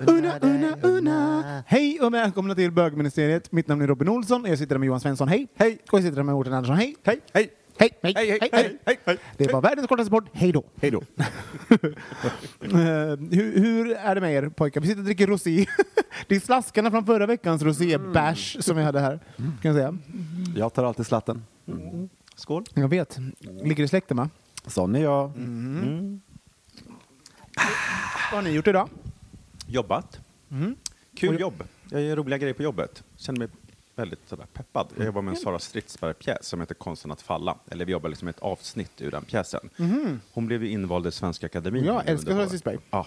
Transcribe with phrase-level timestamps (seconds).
[0.00, 1.62] Una, una, una.
[1.66, 3.52] Hej och välkomna till bögministeriet.
[3.52, 5.28] Mitt namn är Robin Olsson och jag sitter här med Johan Svensson.
[5.28, 5.48] Hej.
[5.54, 5.78] Hej.
[5.90, 6.76] Och jag sitter här med Mårten Andersson.
[6.76, 6.96] Hej.
[7.02, 7.20] Hej.
[7.32, 7.50] Hej.
[7.78, 9.18] Hej, hej, hej, hej, hej, hej.
[9.36, 10.28] Det var världens kortaste podd.
[10.32, 10.64] Hej då.
[10.80, 11.02] Hej då.
[12.62, 12.68] Eh,
[13.30, 14.80] hur, hur är det med er pojkar?
[14.80, 15.66] Vi sitter och dricker rosé.
[16.26, 18.62] det är slaskarna från förra veckans rosé-bash mm.
[18.62, 19.20] som vi hade här.
[19.36, 19.98] Kan jag, säga.
[20.56, 21.44] jag tar alltid slatten.
[21.68, 22.08] Mm.
[22.36, 22.64] Skål.
[22.74, 23.18] Jag vet.
[23.40, 24.30] Ligger i släkten, va?
[24.66, 25.36] Sån är jag.
[25.36, 25.82] Mm.
[25.82, 26.20] Mm.
[28.32, 28.88] Vad har ni gjort idag?
[29.72, 30.20] Jobbat.
[31.16, 31.64] Kul jobb.
[31.90, 33.02] Jag gör roliga grejer på jobbet.
[33.16, 33.48] Känner mig
[33.96, 34.86] väldigt sådär peppad.
[34.96, 37.56] Jag jobbar med en Sara Stridsberg-pjäs som heter Konsten att falla.
[37.70, 39.70] Eller vi jobbar liksom med ett avsnitt ur den pjäsen.
[40.32, 41.84] Hon blev ju invald i Svenska Akademin.
[41.84, 42.46] Ja, älskar Sara.
[42.46, 42.78] Stridsberg.
[42.90, 43.06] Ja.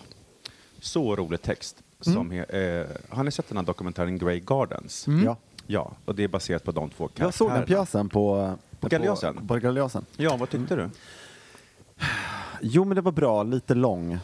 [0.80, 1.84] Så rolig text.
[2.00, 5.06] Som he, eh, har ni sett den här dokumentären Grey Gardens?
[5.26, 5.38] Ja.
[5.68, 7.86] Ja, och det är baserat på de två Jag såg den karaktärerna.
[7.86, 8.54] pjäsen på...
[8.80, 9.36] På Galeasen?
[9.36, 10.06] På, på Galeasen.
[10.18, 10.90] Ja, vad tyckte du?
[12.68, 13.44] Jo, men det var bra.
[13.44, 14.20] Lite lång,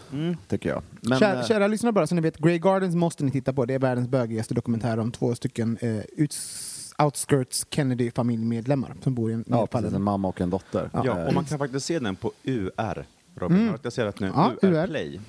[0.48, 0.82] tycker jag.
[1.02, 3.66] Men, Kära, eh, kära lyssnare bara, så ni vet, Grey Gardens måste ni titta på.
[3.66, 9.34] Det är världens bögigaste dokumentär om två stycken eh, uts, outskirts Kennedy-familjemedlemmar som bor i
[9.34, 9.94] en ja, precis.
[9.94, 10.90] En mamma och en dotter.
[10.94, 13.06] Ja, Eh, och man kan faktiskt se den på UR.
[13.36, 14.28] Robin, har jag sett nu?
[14.28, 14.40] Mm.
[14.40, 14.88] Ja, UR UR.
[14.88, 15.20] Play.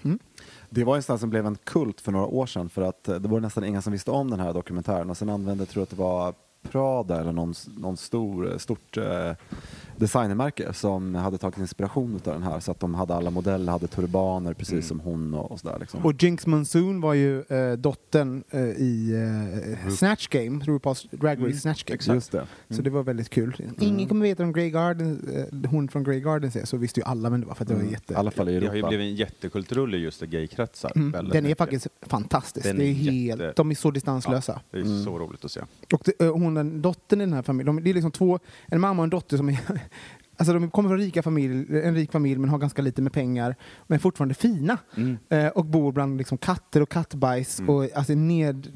[0.71, 3.15] Det var en sån som blev en kult för några år sedan för att eh,
[3.15, 5.83] det var nästan ingen som visste om den här dokumentären och sen använde, tror jag
[5.83, 6.34] att det var
[6.71, 9.33] Prada eller någon, någon stor, stort eh,
[9.97, 13.87] designmärke som hade tagit inspiration av den här så att de hade alla modeller, hade
[13.87, 14.83] turbaner precis Mm.
[14.83, 15.77] som hon och, och sådär.
[15.81, 16.05] Liksom.
[16.05, 19.12] Och Jinx Monsoon var ju eh, dottern eh, i
[19.84, 22.15] eh, Snatch Game, RuPaul's Drag Race Mm, Snatch Game.
[22.15, 22.47] Just det.
[22.71, 23.56] Så det var väldigt kul.
[23.81, 25.29] Ingen kommer veta om Grey Garden,
[25.62, 27.69] eh, hon från Grey Gardens är, så visste ju alla, men det var för att
[27.69, 27.93] det var Mm.
[27.93, 28.12] jätte...
[28.12, 28.89] I alla fall i Det har ju Europa.
[28.89, 30.93] blivit en jättekulturrulle just i gaykretsar.
[30.97, 31.12] Mm.
[31.12, 31.59] Den är mycket.
[31.59, 32.67] faktiskt fantastisk.
[32.67, 34.61] Den det är är helt, jätte- de är så distanslösa.
[34.71, 35.61] Det är så roligt att se.
[35.93, 38.39] Och det, eh, hon, den dottern i den här familjen, de, det är liksom två,
[38.67, 39.59] en mamma och en dotter som är
[40.37, 43.57] Alltså de kommer från rika familj, en rik familj men har ganska lite med pengar,
[43.87, 44.79] men fortfarande fina.
[44.97, 45.19] Mm.
[45.29, 48.73] Eh, och bor bland liksom katter och kattbajs och alltså ned,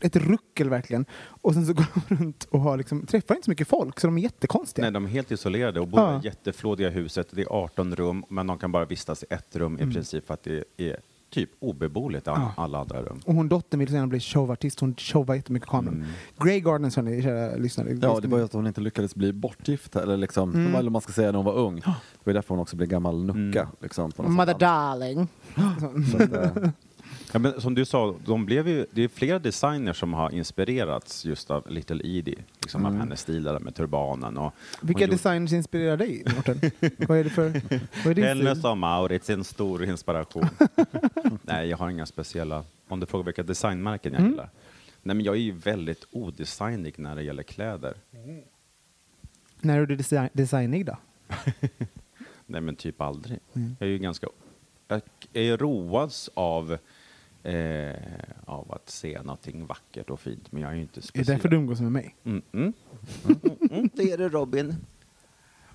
[0.00, 1.04] ett ruckel verkligen.
[1.22, 4.06] Och sen så går de runt och har liksom, träffar inte så mycket folk så
[4.06, 4.84] de är jättekonstiga.
[4.84, 6.16] Nej, de är helt isolerade och bor Ja.
[6.16, 7.28] i det jätteflådiga huset.
[7.30, 9.90] Det är 18 rum, men de kan bara vistas i ett rum Mm.
[9.90, 10.96] i princip för att det är
[11.36, 13.20] typ obeboeligt i alla, alla andra rum.
[13.24, 15.94] Och hon dottern vill så gärna bli showartist, hon showar jättemycket kameran.
[15.94, 16.06] Mm.
[16.38, 17.98] Grey Gardens hörni, kära lyssnare.
[18.02, 20.74] Ja, det var ju att hon inte lyckades bli bortgift, eller liksom, Mm.
[20.74, 21.76] eller man ska säga när hon var ung.
[21.76, 21.90] Det
[22.24, 23.60] var därför hon också blev gammal nucka.
[23.62, 23.74] Mm.
[23.80, 24.58] Liksom, Mother sätt.
[24.60, 25.28] darling.
[26.10, 26.68] Så att, eh,
[27.36, 31.24] Ja, men som du sa, de blev ju, det är flera designers som har inspirerats
[31.24, 32.92] just av Little Edie, liksom Mm.
[32.94, 34.36] av hennes stil där med turbanen.
[34.38, 36.60] Och Vilka gjorde- designers inspirerar dig, Mårten?
[37.08, 37.48] vad är det för...
[38.04, 40.48] Vad är din Hennes och Maurits är en stor inspiration.
[41.42, 44.24] Nej, jag har inga speciella, om du frågar vilka designmärken Mm.
[44.24, 44.50] jag gillar.
[45.02, 47.94] Nej, men jag är ju väldigt odesignig när det gäller kläder.
[49.60, 50.96] När är du desi- designig då?
[52.46, 53.38] Nej, men typ aldrig.
[53.54, 53.76] Mm.
[53.80, 54.26] Jag är ju ganska...
[54.88, 55.00] Jag
[55.32, 56.78] är roads av,
[57.54, 57.94] eh,
[58.44, 61.26] av att se någonting vackert och fint, men jag är ju inte Är det speciell.
[61.36, 62.14] därför du umgås med mig?
[62.24, 62.72] Mm, mm.
[63.24, 63.40] Mm,
[63.70, 64.74] mm, det är det Robin.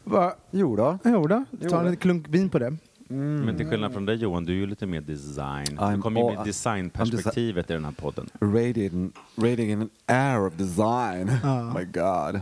[0.03, 0.33] Va?
[0.51, 0.97] jo då.
[1.05, 1.87] Jo då, Jo ta då.
[1.89, 2.77] en klunk vin på det.
[3.07, 5.65] Men till skillnad från dig Johan, du är ju lite mer design.
[5.69, 8.29] Du I'm kommer ju med designperspektivet i den här podden.
[8.41, 11.31] Radiating, radiating an air of design.
[11.43, 11.73] Ja.
[11.79, 12.41] My God.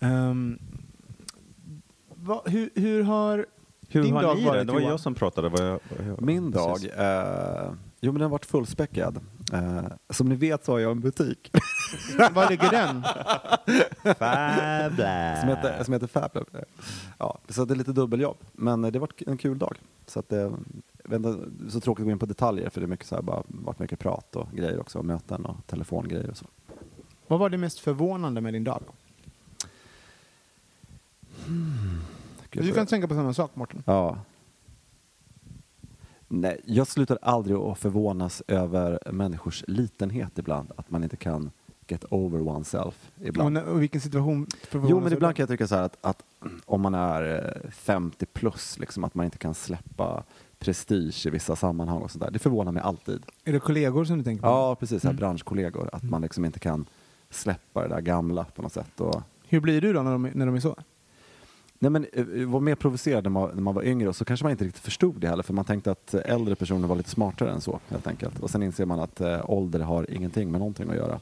[0.00, 0.58] Ehm,
[2.14, 3.46] va, hur, hur har
[3.88, 4.48] Hur din har dag ni det?
[4.48, 5.48] varit, Det var jag som pratade.
[5.48, 6.90] Vad jag, vad jag, Min dag, precis.
[8.06, 9.20] Eh, jo men den har varit fullspäckad.
[9.52, 11.50] Eh, som ni vet så har jag en butik
[12.32, 13.02] Var ligger den?
[15.40, 16.46] som heter, som heter Fab Lab.
[17.18, 19.76] Ja, så det är lite dubbeljobb, men det var en kul dag.
[20.06, 20.52] Så att det,
[21.04, 23.22] vet inte, så tråkigt att gå in på detaljer för det är mycket så här,
[23.22, 26.46] bara varit mycket prat och grejer också, och möten och telefongrejer och så.
[27.26, 28.82] Vad var det mest förvånande med din dag?
[32.50, 33.82] Du kan tänka på samma sak, Mårten.
[33.86, 34.18] Ja.
[36.28, 41.50] Nej, jag slutar aldrig att förvånas över människors litenhet ibland, att man inte kan
[41.88, 43.52] get over oneself Och, ibland.
[43.52, 46.22] när- och vilken situation förvånas Jo, men ibland kan jag tycka så här att, att
[46.64, 50.22] om man är eh, 50 plus, liksom, att man inte kan släppa
[50.58, 52.30] prestige i vissa sammanhang och sådär.
[52.30, 53.22] Det förvånar mig alltid.
[53.44, 54.48] Är det kollegor som du tänker på?
[54.48, 55.04] Ja, precis.
[55.04, 55.16] Mm.
[55.16, 55.90] branschkollegor.
[55.92, 56.86] Att man liksom inte kan
[57.30, 59.00] släppa det där gamla på något sätt.
[59.00, 60.76] Och, Hur blir du då när de, när de är så?
[61.78, 64.24] Nej, men, eh, jag var mer provocerad när man, när man var yngre och så
[64.24, 66.96] kanske man inte riktigt förstod det heller för man tänkte att eh, äldre personer var
[66.96, 68.38] lite smartare än så helt enkelt.
[68.38, 71.20] Och sen inser man att eh, ålder har ingenting med någonting att göra.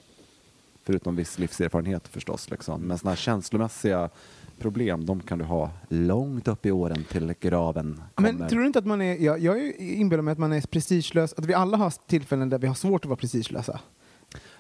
[0.83, 2.51] Förutom viss livserfarenhet förstås.
[2.51, 2.81] Liksom.
[2.81, 4.11] Men sådana här känslomässiga
[4.59, 8.33] problem, de kan du ha långt upp i åren till graven kommer.
[8.33, 11.35] Men tror du inte att man är, jag, jag inbillar mig att man är prestigelös,
[11.37, 13.81] att vi alla har tillfällen där vi har svårt att vara prestigelösa.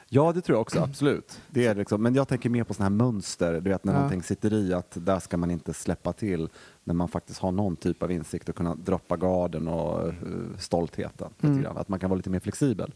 [0.08, 1.40] Ja, det tror jag också, absolut.
[1.50, 3.96] Det är liksom, men jag tänker mer på sådana här mönster, du vet när Ja.
[3.98, 6.48] någonting sitter i att där ska man inte släppa till
[6.84, 10.14] när man faktiskt har någon typ av insikt och kunna droppa garden och eh,
[10.58, 11.30] stoltheten.
[11.42, 11.66] Mm.
[11.76, 12.94] Att man kan vara lite mer flexibel.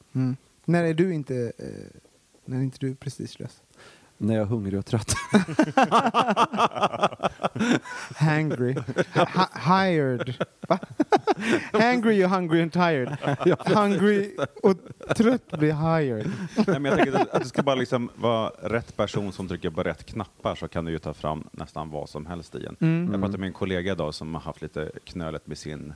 [0.64, 2.00] När är du inte, eh,
[2.44, 3.62] när är inte du prestigelös?
[4.20, 5.14] När jag är hungrig och trött.
[8.16, 8.76] Hangry.
[9.14, 9.48] Ha-
[9.84, 10.34] hired.
[10.68, 10.78] Va?
[11.72, 13.16] Hangry, you're hungry and tired.
[13.76, 14.76] Hungry och
[15.16, 16.30] trött blir hired.
[16.66, 19.70] Nej, men jag tänker att- att det ska bara liksom vara rätt person som trycker
[19.70, 22.76] på rätt knappar så kan du ju ta fram nästan vad som helst i en.
[22.80, 23.12] Mm.
[23.12, 25.94] Jag pratade med en kollega idag som har haft lite knölet med sin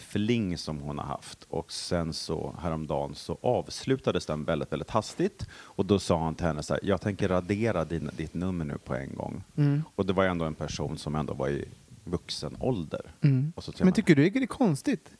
[0.00, 5.46] fling som hon har haft och sen så häromdagen så avslutades den väldigt, väldigt hastigt
[5.52, 8.78] och då sa han till henne så här, jag tänker radera din, ditt nummer nu
[8.78, 9.44] på en gång.
[9.56, 9.82] Mm.
[9.94, 11.64] Och det var ändå en person som ändå var i
[12.04, 13.00] vuxen ålder.
[13.20, 13.52] Mm.
[13.56, 15.10] Men man, tycker du det är konstigt?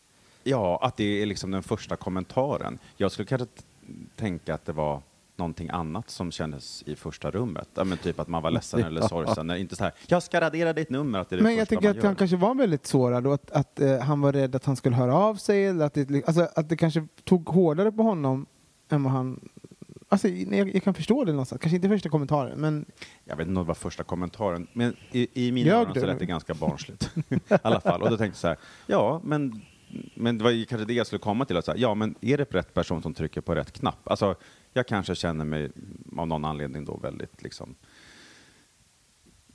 [0.42, 2.78] Ja, att det är liksom den första kommentaren.
[2.96, 3.46] Jag skulle kanske
[4.16, 5.02] tänka att det var
[5.40, 7.68] någonting annat som kändes i första rummet.
[7.74, 9.50] Ja, men typ att man var ledsen eller sorgsen.
[9.50, 11.90] Inte så här, jag ska radera ditt nummer, att det är det Men jag tänker
[11.90, 12.04] att gör.
[12.04, 14.96] han kanske var väldigt sårad och att, att eh, han var rädd att han skulle
[14.96, 15.66] höra av sig.
[15.66, 18.46] Eller att, det, alltså, att det kanske tog hårdare på honom
[18.88, 19.48] än vad han...
[20.08, 21.60] Alltså, jag, jag kan förstå det någonstans.
[21.62, 22.84] Kanske inte första kommentaren, men
[23.24, 26.18] Jag vet inte om det var första kommentaren, men i, i mina öron så lät
[26.18, 27.10] det ganska barnsligt.
[27.28, 28.02] I alla fall.
[28.02, 29.62] Och då tänkte jag så här, ja, men,
[30.14, 31.56] men det var ju kanske det jag skulle komma till.
[31.56, 34.08] Att säga, ja, men är det rätt person som trycker på rätt knapp?
[34.08, 34.34] Alltså,
[34.72, 35.70] jag kanske känner mig
[36.16, 37.74] av någon anledning då väldigt liksom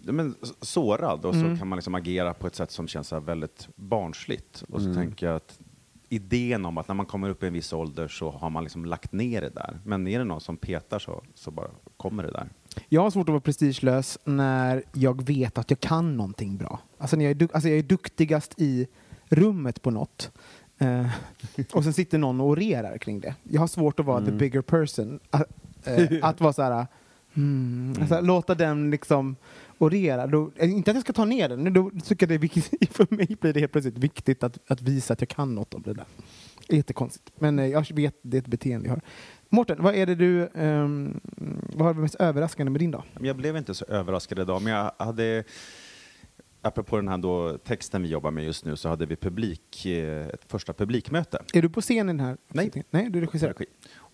[0.08, 1.56] men, sårad och Mm.
[1.56, 4.64] så kan man liksom agera på ett sätt som känns så väldigt barnsligt.
[4.70, 4.96] Och så Mm.
[4.98, 5.60] tänker jag att
[6.10, 8.86] idén om att när man kommer upp i en viss ålder så har man liksom
[8.86, 9.80] lagt ner det där.
[9.86, 11.68] Men är det någon som petar så, så bara
[11.98, 12.50] kommer det där.
[12.90, 16.80] jag har svårt att vara prestigelös när jag vet att jag kan någonting bra.
[16.98, 18.88] Alltså, när jag, är alltså jag är duktigast i
[19.30, 20.32] rummet på något.
[20.78, 21.06] Eh,
[21.74, 23.36] och sen sitter någon och orerar kring det.
[23.44, 24.30] Jag har svårt att vara Mm.
[24.32, 25.20] the bigger person.
[25.30, 25.44] Att,
[25.84, 26.88] eh, att vara så här...
[27.34, 29.36] Mm, alltså, låta den liksom
[29.78, 30.28] orera.
[30.28, 32.40] Då, eh, inte att jag ska ta ner den, men då tycker jag det är
[32.40, 35.74] viktigt, för mig blir det helt plötsligt viktigt att, att visa att jag kan något
[35.74, 36.06] om det där.
[36.68, 37.32] Det är jättekonstigt.
[37.40, 39.02] Men eh, jag vet, det är ett beteende jag har.
[39.50, 41.20] Mårten, vad är det du, ehm,
[41.76, 43.04] vad har du mest överraskande med din dag?
[43.22, 45.44] Jag blev inte så överraskad idag, men jag hade
[46.66, 50.28] Apropå den här då texten vi jobbar med just nu så hade vi publik, eh,
[50.28, 51.40] ett första publikmöte.
[51.54, 52.72] Är du på scen i den här Nej.
[52.90, 53.54] Nej, du regisserar.
[53.54, 53.66] Regi.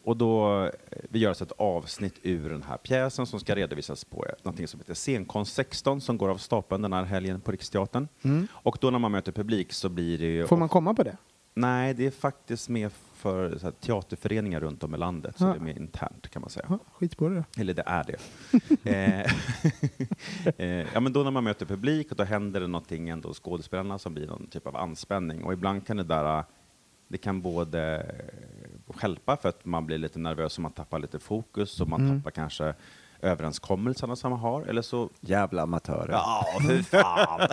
[0.03, 0.69] Och då, eh,
[1.09, 4.79] vi gör alltså ett avsnitt ur den här pjäsen som ska redovisas på någonting som
[4.79, 8.07] heter Scenkonst 16 som går av stapeln den här helgen på Riksteatern.
[8.51, 10.35] Och då när man möter publik så blir det.
[10.35, 10.47] Mm.
[10.47, 11.17] Får man komma på det?
[11.53, 15.49] Nej, det är faktiskt mer för så här, teaterföreningar runt om i landet, så Ja.
[15.49, 16.65] det är mer internt kan man säga.
[16.69, 17.43] Ja, skit på det.
[17.57, 18.17] Eller det är det.
[18.89, 19.31] eh,
[20.57, 23.99] eh, ja, men då när man möter publik och då händer det någonting ändå skådespelarna
[23.99, 25.43] som blir någon typ av anspänning.
[25.43, 26.43] Och ibland kan det där,
[27.07, 28.11] det kan både
[29.01, 32.17] hjälpa för att man blir lite nervös och man tappar lite fokus och man Mm.
[32.19, 32.73] tappar kanske
[33.21, 34.61] överenskommelserna som man har.
[34.61, 36.11] Eller så Jävla amatörer.
[36.11, 37.47] Ja, för fan!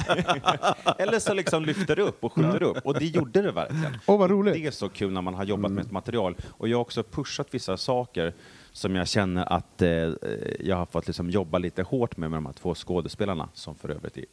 [0.99, 2.87] Eller så liksom lyfter det upp och skjuter upp.
[2.87, 3.97] Och det gjorde det verkligen.
[4.07, 4.55] Åh, vad roligt.
[4.55, 6.37] Det är så kul när man har jobbat med ett material.
[6.51, 8.33] Och jag har också pushat vissa saker
[8.73, 9.89] som jag känner att eh,
[10.61, 13.89] jag har fått liksom jobba lite hårt med med de här två skådespelarna, som för
[13.89, 14.25] övrigt är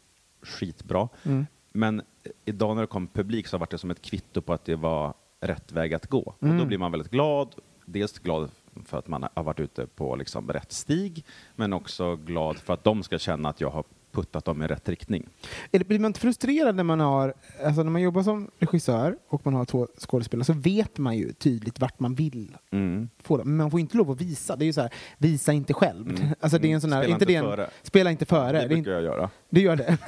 [0.43, 1.09] skitbra.
[1.23, 1.45] Mm.
[1.71, 2.01] Men
[2.45, 5.13] idag när det kom publik så var det som ett kvitto på att det var
[5.41, 6.19] rätt väg att gå.
[6.37, 6.57] Och Mm.
[6.57, 7.55] då blir man väldigt glad.
[7.85, 8.49] Dels glad
[8.85, 12.83] för att man har varit ute på liksom rätt stig, men också glad för att
[12.83, 13.83] de ska känna att jag har
[14.15, 15.29] puttat dem i rätt riktning.
[15.71, 17.33] Blir man inte frustrerad när man har,
[17.65, 21.33] alltså när man jobbar som regissör och man har två skådespelare så vet man ju
[21.33, 23.09] tydligt vart man vill Mm.
[23.23, 23.47] få dem.
[23.47, 24.55] Men man får inte lov att visa.
[24.55, 26.09] Det är ju så här, visa inte själv.
[26.09, 26.27] Mm.
[26.39, 27.69] Alltså det är en sån här, Spela inte inte en, före.
[27.83, 28.51] Spela inte före.
[28.51, 29.29] Det Det brukar jag göra.
[29.49, 29.97] du gör det?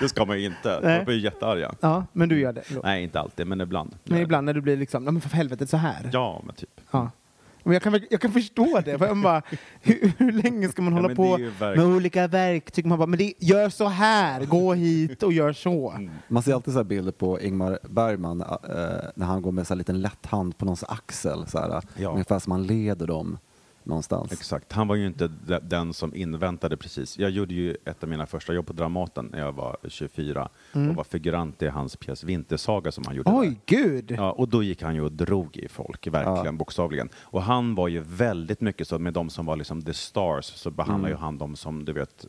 [0.00, 0.80] Det ska man ju inte.
[0.82, 0.98] Nej.
[0.98, 1.74] De blir jättearga.
[1.80, 2.62] ja, men du gör det.
[2.84, 3.94] Nej, inte alltid, men ibland.
[4.04, 6.10] Men ibland när du blir liksom, "Nej, men för helvete så här.
[6.12, 6.80] Ja, men typ.
[6.90, 7.10] Ja.
[7.64, 8.98] Men jag, kan, jag kan förstå det.
[8.98, 9.42] För jag bara,
[9.80, 12.86] hur, hur länge ska man Ja, hålla men på med olika verktyg?
[12.86, 15.90] Man bara, men det, gör så här, gå hit och gör så.
[15.90, 16.10] Mm.
[16.28, 18.46] Man ser alltid så här bilder på Ingmar Bergman eh,
[19.14, 21.46] när han går med så här liten lätt hand på någons axel.
[21.46, 22.10] Så här, Ja.
[22.10, 23.38] Ungefär som han leder dem
[23.84, 24.32] någonstans.
[24.32, 24.72] Exakt.
[24.72, 27.18] Han var ju inte de- den som inväntade precis.
[27.18, 30.94] Jag gjorde ju ett av mina första jobb på Dramaten när jag var 24 och
[30.96, 33.56] var figurant i hans pjäs Vintersaga som han gjorde Oj, där.
[33.66, 34.10] gud!
[34.10, 36.52] Ja, och då gick han ju och drog i folk, verkligen Ja.
[36.52, 37.08] bokstavligen.
[37.20, 40.70] Och han var ju väldigt mycket så, med de som var liksom the stars, så
[40.70, 42.26] behandlade ju han dem som, du vet,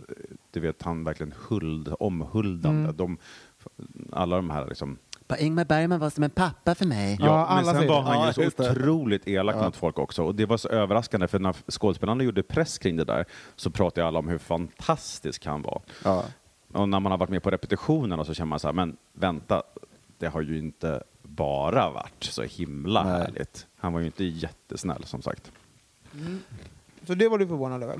[0.52, 2.92] du vet han verkligen huld, omhuldande.
[2.92, 3.18] De,
[4.12, 4.98] alla de här liksom.
[5.40, 7.18] Ingmar Bergman var som en pappa för mig.
[7.20, 8.18] Ja, Ja, alla men sen säger var det.
[8.18, 10.24] han ju så otroligt elak mot folk också.
[10.24, 13.26] Och det var så överraskande, för när skådespelarna gjorde press kring det där
[13.56, 15.82] så pratade alla om hur fantastisk han var.
[16.04, 16.24] Ja.
[16.72, 19.64] Och när man har varit med på repetitionerna så känner man så här, men vänta,
[20.18, 23.14] det har ju inte bara varit så himla Nej.
[23.14, 23.68] härligt.
[23.78, 25.52] Han var ju inte jättesnäll som sagt.
[27.08, 27.98] Så det var du förvånad över?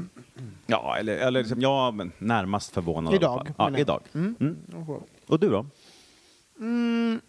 [0.68, 3.54] Ja, eller, eller liksom, ja, men närmast förvånad i alla Idag, fall.
[3.58, 3.80] Ja, jag.
[3.80, 4.02] idag.
[4.14, 4.36] Mm.
[4.40, 4.58] Mm.
[5.28, 5.66] Och du då?
[6.60, 7.22] Mm.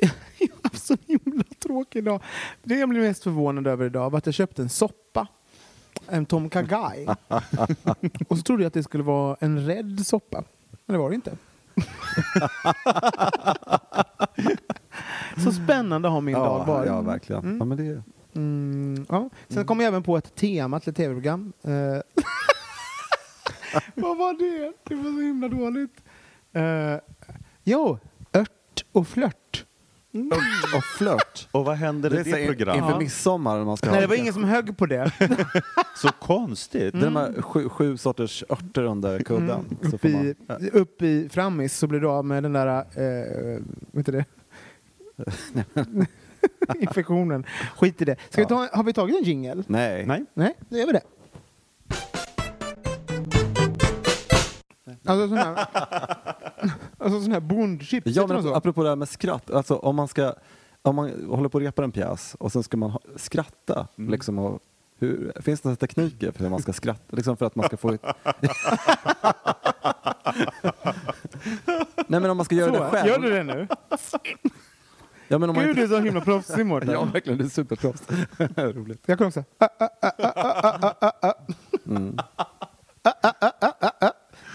[0.38, 2.22] Jag har haft så himla tråkig dag.
[2.62, 5.26] Det jag blev mest förvånad över idag var att jag köpte en soppa.
[6.08, 7.06] En Tom Kagai.
[8.28, 10.44] och så trodde jag att det skulle vara en rädd soppa.
[10.86, 11.36] Men det var det inte.
[15.44, 16.86] så spännande har min dag varit.
[16.88, 17.56] ja, verkligen.
[17.58, 18.02] Ja, men det,
[18.34, 19.30] Mm, ja.
[19.48, 21.52] Sen kom jag även på ett tema till ett tv-program.
[21.62, 21.70] Eh,
[23.94, 24.72] Vad var det?
[24.84, 25.99] Det var så himla dåligt.
[26.56, 26.98] Uh,
[27.64, 27.98] jo,
[28.32, 29.66] ört och flört.
[30.12, 31.48] Ört och flört.
[31.52, 32.76] Och vad händer i Det det programmet?
[32.76, 35.12] Inför midsommar när man ska Nej, det var ingen som högg på det.
[35.96, 36.92] Så konstigt.
[36.92, 39.78] Det är de här sju, sju sorters örter under kudden.
[39.82, 42.66] Så Upp får i, man, upp i frammis så blir du av med den där,
[42.76, 44.24] eh, vet du det?
[46.80, 47.46] Infektionen.
[47.76, 48.16] Skit i det.
[48.30, 49.64] Ska vi ta, har vi tagit en jingel?
[49.66, 50.06] nej.
[50.06, 50.24] Nej.
[50.34, 51.02] Nej, då gör vi det.
[55.04, 55.54] Alltså sån här,
[56.98, 58.06] alltså sån här bondchips.
[58.06, 58.54] Ja, men så?
[58.54, 59.50] apropå det här med skratt.
[59.50, 60.34] Alltså, om man ska
[60.82, 63.88] om man håller på att repa en pjäs och sen ska man ha, skratta.
[63.98, 64.10] Mm.
[64.10, 64.60] Liksom, och,
[64.98, 67.16] hur, finns det några tekniker för hur man ska skratta?
[67.16, 68.02] Liksom för att man ska få ett...
[72.08, 73.08] Nej men om man ska göra det Så, själv.
[73.08, 73.68] Gör du det nu?
[75.28, 76.90] Ja, men om man Gud, du är så himla proffsig Mårten.
[76.90, 77.38] Ja, verkligen.
[77.38, 78.02] Du är superproffs.
[78.56, 79.02] Roligt.
[79.06, 79.44] Jag kan också.
[79.58, 81.32] Ah, ah, ah, ah, ah, ah, ah, ah.
[81.86, 82.18] Mm.
[82.18, 82.44] Ah,
[83.02, 84.10] ah, ah, ah, ah, ah.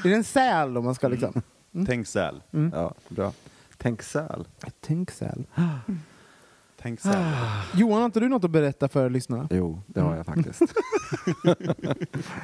[0.06, 1.42] Är det en säl om man ska liksom?
[1.88, 2.42] Tänk säl.
[2.74, 3.34] Ja, bra.
[3.78, 4.48] Tänk säl.
[4.82, 5.46] Tänk säl.
[6.82, 7.24] Tänk säl.
[7.76, 9.48] Johan, har inte du något att berätta för lyssnarna?
[9.52, 10.62] Jo, det har jag faktiskt.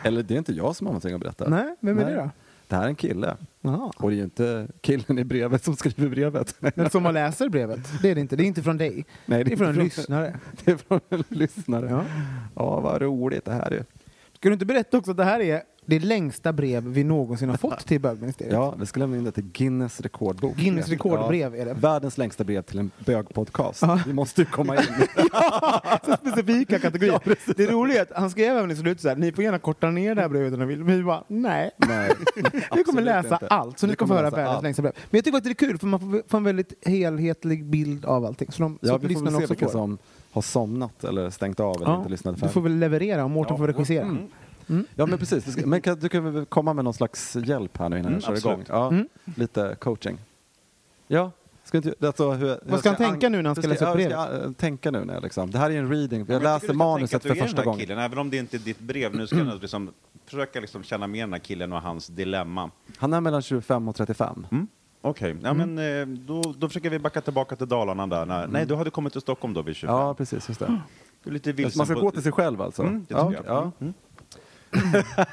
[0.03, 1.50] Eller det är inte jag som har någonting att berätta.
[1.50, 2.13] Nej, vem är Nej.
[2.13, 2.30] det då?
[2.68, 3.38] Det här är en kille.
[3.62, 3.91] Jaha.
[3.98, 6.56] Och det är ju inte killen i brevet som skriver brevet.
[6.75, 7.80] Den som man läser brevet.
[8.01, 8.36] Det är det inte.
[8.36, 9.06] Det är inte från dig.
[9.25, 10.39] Nej, Det är från en lyssnare.
[10.65, 11.89] Det är från en lyssnare.
[11.89, 12.03] Ja.
[12.56, 13.86] Ja, vad roligt det här är.
[14.34, 15.62] Ska du inte berätta också att det här är
[16.00, 18.53] det längsta brev vi någonsin har fått till bögministeriet?
[18.53, 20.55] Ja, vi ska lämna in det till Guinness rekordbok.
[20.55, 21.74] Guinness rekordbrev är det.
[21.74, 23.81] Världens längsta brev till en bögpodcast.
[23.81, 24.00] Ja.
[24.07, 24.81] Vi måste ju komma in.
[26.05, 27.19] Så specifika kategorier.
[27.57, 29.89] det roliga är att han skrev även i slutet så här, ni får gärna korta
[29.89, 30.83] ner det här brevet om ni vill.
[30.83, 31.71] Men vi bara, nej.
[31.77, 32.12] Nej,
[32.75, 33.48] Vi kommer läsa inte.
[33.48, 34.63] allt, så ni ska få kommer höra världens allt.
[34.63, 34.93] längsta brev.
[35.10, 38.05] Men jag tycker att det är kul, för man får, får en väldigt helhetlig bild
[38.05, 38.51] av allting.
[38.51, 39.71] Så, de, så Ja, att vi får väl se vilka får.
[39.71, 39.98] som
[40.31, 42.53] har somnat eller stängt av eller Ja, inte lyssnade du färdigt.
[42.53, 44.17] får väl leverera och Mårten får regissera.
[44.96, 47.90] Ja men precis, ska- men kan, du kan väl komma med någon slags hjälp här
[47.90, 48.70] nu innan Mm, jag kör absolut.
[48.70, 48.78] igång?
[48.80, 49.08] Ja, Mm.
[49.36, 50.18] Lite coaching.
[51.08, 51.32] Ja,
[51.63, 54.10] ska inte, alltså, hur, Vad ska han tänka nu när han ska läsa upp ja,
[54.10, 56.74] jag ska, äh, tänka nu när jag liksom, det här är en reading, jag läser
[56.74, 57.80] manuset för första gången.
[57.80, 59.90] Killen, även om det inte är ditt brev, nu ska jag liksom
[60.25, 62.70] försöka liksom känna mer den här killen och hans dilemma.
[62.98, 64.46] Han är mellan 25 och 35.
[64.51, 64.68] Mm.
[65.01, 68.25] Okej, ja, men eh, då, då försöker vi backa tillbaka till Dalarna där.
[68.25, 69.96] När, Nej, du hade kommit till Stockholm då vid 25.
[69.96, 70.82] Ja, precis, just det.
[71.24, 72.82] Du är lite vilsen Man ska på- gå till sig själv alltså?
[72.82, 73.56] Mm, det ja, tycker jag.
[73.56, 73.72] Ja.
[73.80, 73.94] Mm.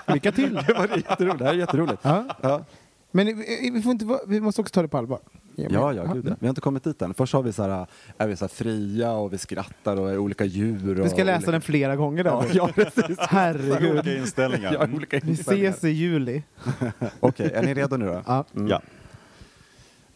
[0.07, 0.55] Lycka till!
[0.55, 1.99] Det var jätteroligt, det här är jätteroligt.
[2.03, 2.25] Ja.
[2.41, 2.65] Ja.
[3.11, 5.19] Men vi, får inte, vara- vi måste också ta det på allvar.
[5.57, 6.35] Ja, ja, gud ja.
[6.41, 7.15] Vi har inte kommit dit än.
[7.15, 7.87] Först har vi så här,
[8.19, 11.01] är vi så här fria och vi skrattar och är olika djur.
[11.01, 11.51] Och Vi ska läsa olika...
[11.51, 12.31] den flera gånger där.
[12.31, 13.19] Ja, ja, precis.
[13.19, 13.91] Herregud.
[13.93, 14.73] Olika inställningar.
[14.73, 14.97] Ja, Mm.
[14.97, 15.71] olika Vi inställningar.
[15.71, 16.43] ses i juli.
[17.21, 18.23] Okej, är ni redo nu då?
[18.27, 18.45] Ja.
[18.57, 18.69] Mm.
[18.69, 18.81] Ja.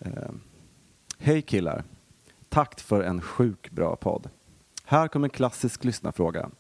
[0.01, 0.11] Eh,
[1.19, 1.85] Hej killar.
[2.49, 4.29] Tack för en sjuk bra podd.
[4.85, 6.51] Här kommer en klassisk lyssnarfråga.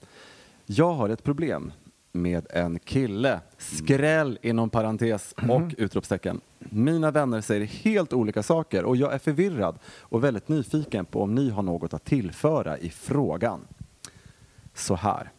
[0.66, 1.72] Jag har ett problem.
[2.12, 3.40] Med en kille.
[3.58, 6.40] Skräll inom parentes och utropstecken.
[6.58, 11.34] Mina vänner säger helt olika saker och jag är förvirrad och väldigt nyfiken på om
[11.34, 13.60] ni har något att tillföra i frågan.
[14.74, 15.30] Så här.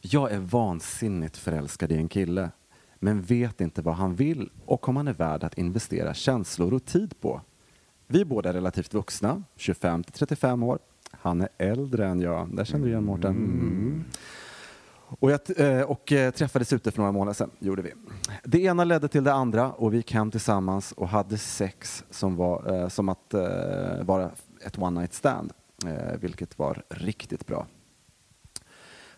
[0.00, 2.50] Jag är vansinnigt förälskad i en kille
[2.98, 6.84] men vet inte vad han vill och om han är värd att investera känslor och
[6.84, 7.40] tid på.
[8.06, 10.78] Vi är båda relativt vuxna, 25 till 35 år.
[11.10, 12.56] Han är äldre än jag.
[12.56, 13.30] Där känner du igen Mårten.
[13.30, 14.04] Mm.
[15.18, 17.92] Och, jag, eh, och eh, träffades ute för några månader sedan, gjorde vi.
[18.44, 22.36] Det ena ledde till det andra och vi gick hem tillsammans och hade sex som
[22.36, 23.34] var eh, som att
[24.02, 24.30] vara
[24.64, 25.52] ett one night stand,
[26.18, 27.66] vilket var riktigt bra.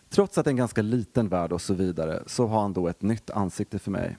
[0.09, 2.87] Trots att det är en ganska liten värld och så vidare så har han då
[2.87, 4.17] ett nytt ansikte för mig.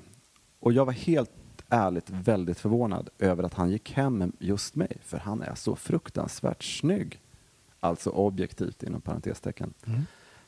[0.61, 1.31] Och jag var helt
[1.69, 5.77] ärligt väldigt förvånad över att han gick hem med just mig, för han är så
[5.77, 7.21] fruktansvärt snygg.
[7.81, 9.75] Alltså objektivt inom parentestecken.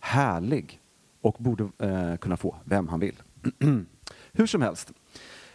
[0.00, 0.80] Härlig
[1.20, 3.23] och borde eh, kunna få vem han vill.
[4.32, 4.92] Hur som helst.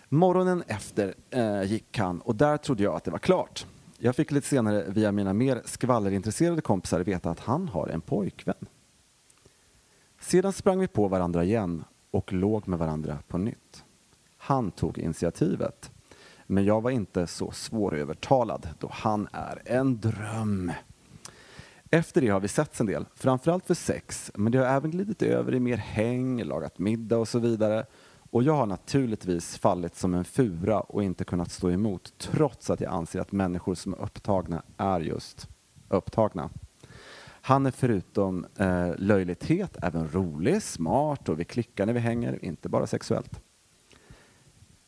[0.09, 3.65] Morgonen efter eh, gick han och där trodde jag att det var klart.
[3.97, 8.65] Jag fick lite senare via mina mer skvallerintresserade kompisar veta att han har en pojkvän.
[10.19, 13.83] Sedan sprang vi på varandra igen och låg med varandra på nytt.
[14.37, 15.91] Han tog initiativet.
[16.47, 20.71] Men jag var inte så svårövertalad då han är en dröm.
[21.93, 25.21] Efter det har vi setts en del, framförallt för sex, men det har även glidit
[25.21, 27.85] över i mer häng, lagat middag och så vidare.
[28.29, 32.81] Och jag har naturligtvis fallit som en fura och inte kunnat stå emot trots att
[32.81, 35.47] jag anser att människor som är upptagna är just
[35.89, 36.49] upptagna.
[37.23, 42.69] Han är förutom eh, löjlighet även rolig, smart och vi klickar när vi hänger, inte
[42.69, 43.41] bara sexuellt.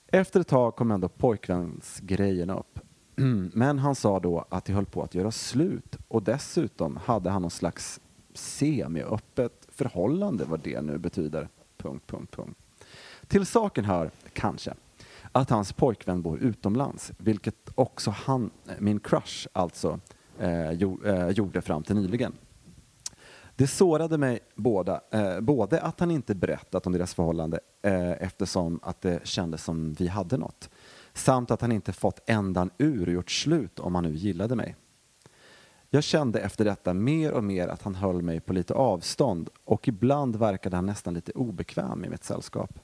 [0.07, 2.79] Efter ett tag kom ändå pojkvänsgrejen upp.
[3.53, 7.41] Men han sa då att de höll på att göra slut och dessutom hade han
[7.41, 7.99] någon slags
[8.33, 11.47] semi-öppet förhållande, vad det nu betyder.
[11.77, 12.59] Punkt, punkt, punkt.
[13.27, 14.73] Till saken hör, kanske,
[15.31, 19.99] att hans pojkvän bor utomlands, vilket också han, min crush alltså,
[20.39, 22.33] eh, jo, eh, gjorde fram till nyligen.
[23.55, 28.79] Det sårade mig båda, eh, både att han inte berättat om deras förhållande eh, eftersom
[28.83, 30.69] att det kändes som vi hade något,
[31.13, 34.75] samt att han inte fått ändan ur och gjort slut om han nu gillade mig.
[35.89, 39.87] Jag kände efter detta mer och mer att han höll mig på lite avstånd och
[39.87, 42.79] ibland verkade han nästan lite obekväm i mitt sällskap.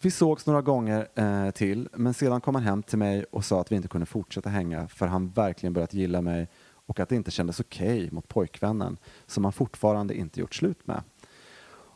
[0.00, 3.60] Vi sågs några gånger eh, till, men sedan kom han hem till mig och sa
[3.60, 6.48] att vi inte kunde fortsätta hänga för han verkligen börjat gilla mig
[6.86, 8.96] och att det inte kändes okej mot pojkvännen
[9.26, 11.02] som han fortfarande inte gjort slut med.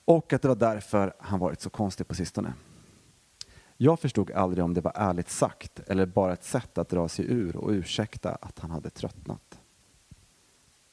[0.05, 2.53] Och att det var därför han varit så konstig på sistone.
[3.81, 7.25] Jag förstod aldrig om det var ärligt sagt eller bara ett sätt att dra sig
[7.29, 9.61] ur och ursäkta att han hade tröttnat.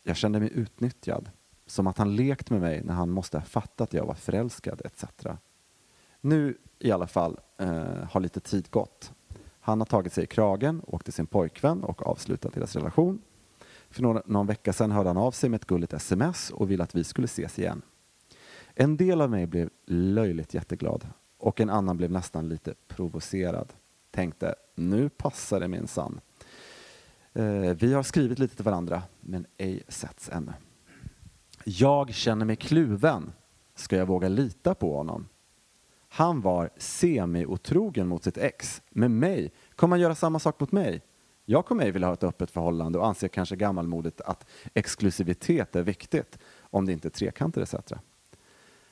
[0.04, 1.30] Jag kände mig utnyttjad,
[1.66, 4.82] som att han lekt med mig när han måste ha fattat att jag var förälskad
[4.86, 5.04] etc.
[6.22, 9.14] Nu i alla fall eh, har lite tid gått.
[9.60, 13.22] Han har tagit sig i kragen, åkt till sin pojkvän och avslutat deras relation.
[13.90, 16.84] För någon, någon vecka sedan hörde han av sig med ett gulligt sms och ville
[16.84, 17.82] att vi skulle ses igen.
[18.74, 21.08] En del av mig blev löjligt jätteglad
[21.46, 23.74] och en annan blev nästan lite provocerad.
[24.12, 26.20] Tänkte, nu passar det minsann.
[27.34, 30.54] Eh, vi har skrivit lite till varandra, men ej setts ännu.
[31.64, 33.32] Jag känner mig kluven.
[33.76, 35.28] Ska jag våga lita på honom?
[36.10, 38.82] Han var semi-otrogen mot sitt ex.
[38.90, 41.02] Med mig kommer han göra samma sak mot mig.
[41.46, 45.84] Jag kommer ej vilja ha ett öppet förhållande och anser kanske gammalmodigt att exklusivitet är
[45.84, 47.76] viktigt om det inte är trekanter etc.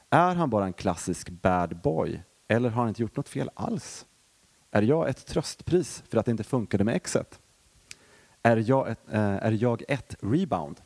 [0.10, 4.06] Är han bara en klassisk bad boy eller har han inte gjort något fel alls?
[4.72, 7.40] Är jag ett tröstpris för att det inte funkade med exet?
[8.42, 10.82] Är jag ett, eh, är jag ett rebound?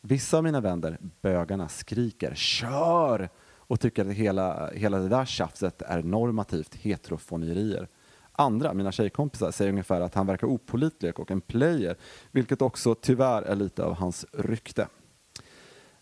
[0.00, 3.28] Vissa av mina vänner, bögarna, skriker ”kör”
[3.66, 7.88] och tycker att hela, hela det där tjafset är normativt heterofonerier.
[8.32, 11.96] Andra, mina tjejkompisar, säger ungefär att han verkar opålitlig och en player,
[12.30, 14.88] vilket också tyvärr är lite av hans rykte.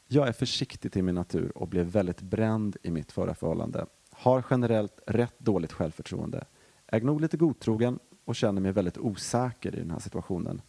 [0.06, 3.86] Jag är försiktig till min natur och blev väldigt bränd i mitt förra förhållande.
[4.22, 6.44] Har generellt rätt dåligt självförtroende.
[6.86, 10.62] Är nog lite godtrogen och känner mig väldigt osäker i den här situationen.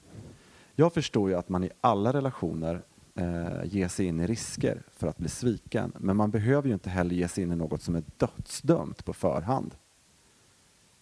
[0.75, 2.83] Jag förstår ju att man i alla relationer
[3.15, 6.89] eh, ger sig in i risker för att bli sviken, men man behöver ju inte
[6.89, 9.75] heller ge sig in i något som är dödsdömt på förhand.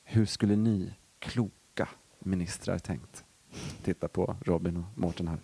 [0.03, 3.25] Hur skulle ni kloka ministrar tänkt?
[3.83, 5.39] Titta på Robin och Mårten här.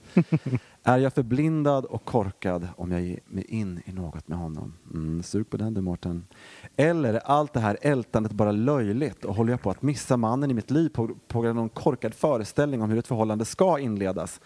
[0.84, 4.74] är jag förblindad och korkad om jag ger mig in i något med honom?
[4.94, 6.28] Mm, sug på den du Mårten.
[6.76, 10.52] Eller är allt det här ältandet bara löjligt och håller jag på att missa mannen
[10.52, 13.80] i mitt liv på, på grund av någon korkad föreställning om hur ett förhållande ska
[13.80, 14.40] inledas?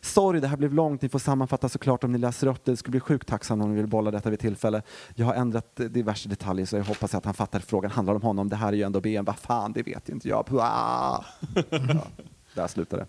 [0.00, 1.02] Sorry, det här blev långt.
[1.02, 2.72] Ni får sammanfatta såklart om ni läser upp det.
[2.72, 4.82] Det skulle bli sjukt tacksam om ni vill bolla detta vid tillfälle.
[5.14, 8.22] Jag har ändrat eh, diverse detaljer så jag hoppas att han fattar frågan handlar om
[8.22, 8.48] honom.
[8.48, 9.24] Det här är ju ändå BM.
[9.24, 10.46] Vad fan, det vet inte jag.
[10.50, 11.24] Ja,
[12.56, 13.06] där slutar det.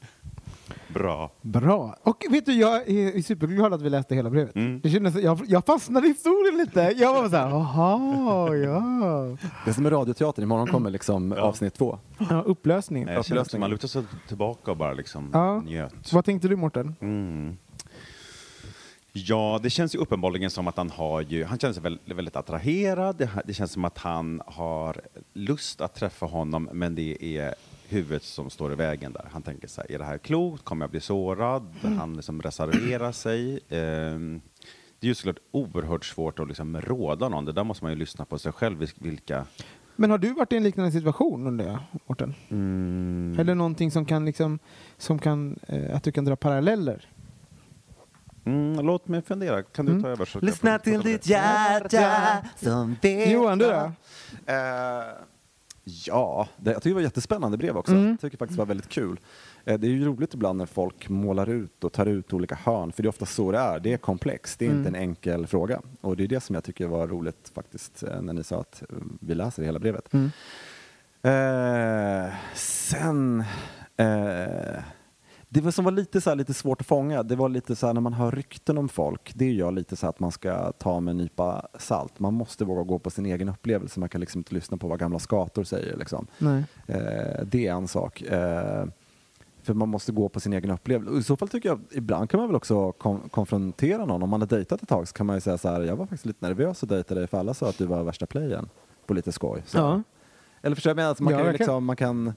[0.93, 1.31] Bra.
[1.41, 1.95] Bra.
[2.03, 4.55] Och vet du, jag är superglad att vi läste hela brevet.
[4.55, 4.79] Mm.
[4.83, 6.93] Det kändes, jag, jag fastnade i historien lite.
[6.97, 8.79] Jag var så här, jaha, ja.
[9.65, 10.43] Det är som med radioteatern.
[10.43, 11.99] Imorgon kommer liksom avsnitt två.
[12.29, 12.41] ja.
[12.41, 13.07] Upplösningen.
[13.07, 13.60] Som Upplösningen.
[13.62, 15.60] man lutar sig tillbaka och bara liksom Ja.
[15.62, 16.13] njöt.
[16.13, 16.95] Vad tänkte du Mårten?
[17.01, 17.57] Mm.
[19.13, 22.36] Ja, det känns ju uppenbarligen som att han har ju, han känner sig väldigt, väldigt
[22.36, 23.15] attraherad.
[23.17, 25.01] Det, det känns som att han har
[25.33, 27.55] lust att träffa honom, men det är
[27.89, 29.28] huvudet som står i vägen där.
[29.32, 30.63] Han tänker så här, är det här klokt?
[30.63, 31.67] Kommer jag bli sårad?
[31.82, 33.60] Han liksom reserverar sig.
[33.69, 34.41] Ehm,
[35.00, 37.45] det är ju såklart oerhört svårt att liksom råda någon.
[37.45, 39.45] Det där måste man ju lyssna på sig själv, vil- vilka...
[39.95, 42.36] Men har du varit i en liknande situation undrar jag, Mårten?
[42.50, 43.39] Mm.
[43.39, 44.60] Eller någonting som kan liksom,
[44.97, 47.10] som kan, eh, att du kan dra paralleller?
[48.45, 49.63] Mm, låt mig fundera.
[49.63, 50.04] Kan du Mm.
[50.04, 50.26] ta över?
[50.26, 53.71] så Lyssna till ditt hjärta som vet Johan, du då?
[53.71, 55.04] Eh,
[56.06, 57.93] ja, det, jag tycker det var jättespännande brev också.
[57.93, 58.10] Mm.
[58.10, 59.19] Jag tycker faktiskt det var väldigt kul.
[59.65, 62.91] Eh, det är ju roligt ibland när folk målar ut och tar ut olika hörn,
[62.91, 63.80] för det är ofta så det är.
[63.80, 65.82] Det är komplext, det är inte en enkel fråga.
[66.02, 68.82] Och det är det som jag tycker var roligt faktiskt, eh, när ni sa att
[68.82, 70.13] eh, vi läser hela brevet.
[70.13, 70.32] Mm.
[71.21, 73.43] Eh, sen...
[73.97, 74.84] Eh,
[75.49, 77.93] det som var lite, så här, lite svårt att fånga, det var lite så här
[77.93, 81.12] när man hör rykten om folk, det gör lite så att man ska ta med
[81.12, 82.19] en nypa salt.
[82.19, 84.99] Man måste våga gå på sin egen upplevelse, man kan liksom inte lyssna på vad
[84.99, 85.97] gamla skator säger.
[85.97, 86.27] Liksom.
[86.88, 88.21] Eh, det är en sak.
[88.21, 88.86] Eh,
[89.63, 91.19] för man måste gå på sin egen upplevelse.
[91.19, 94.23] I så fall tycker jag, ibland kan man väl också kon- konfrontera någon.
[94.23, 96.05] Om man har dejtat ett tag så kan man ju säga så här, jag var
[96.05, 98.69] faktiskt lite nervös att dejta dig för alla sa att du var värsta playen.
[99.05, 99.63] På lite skoj.
[99.65, 99.77] Så.
[99.77, 100.01] Ja.
[100.62, 101.10] Eller förstår jag jag menar?
[101.10, 102.33] Alltså man, Ja, kan liksom, man kan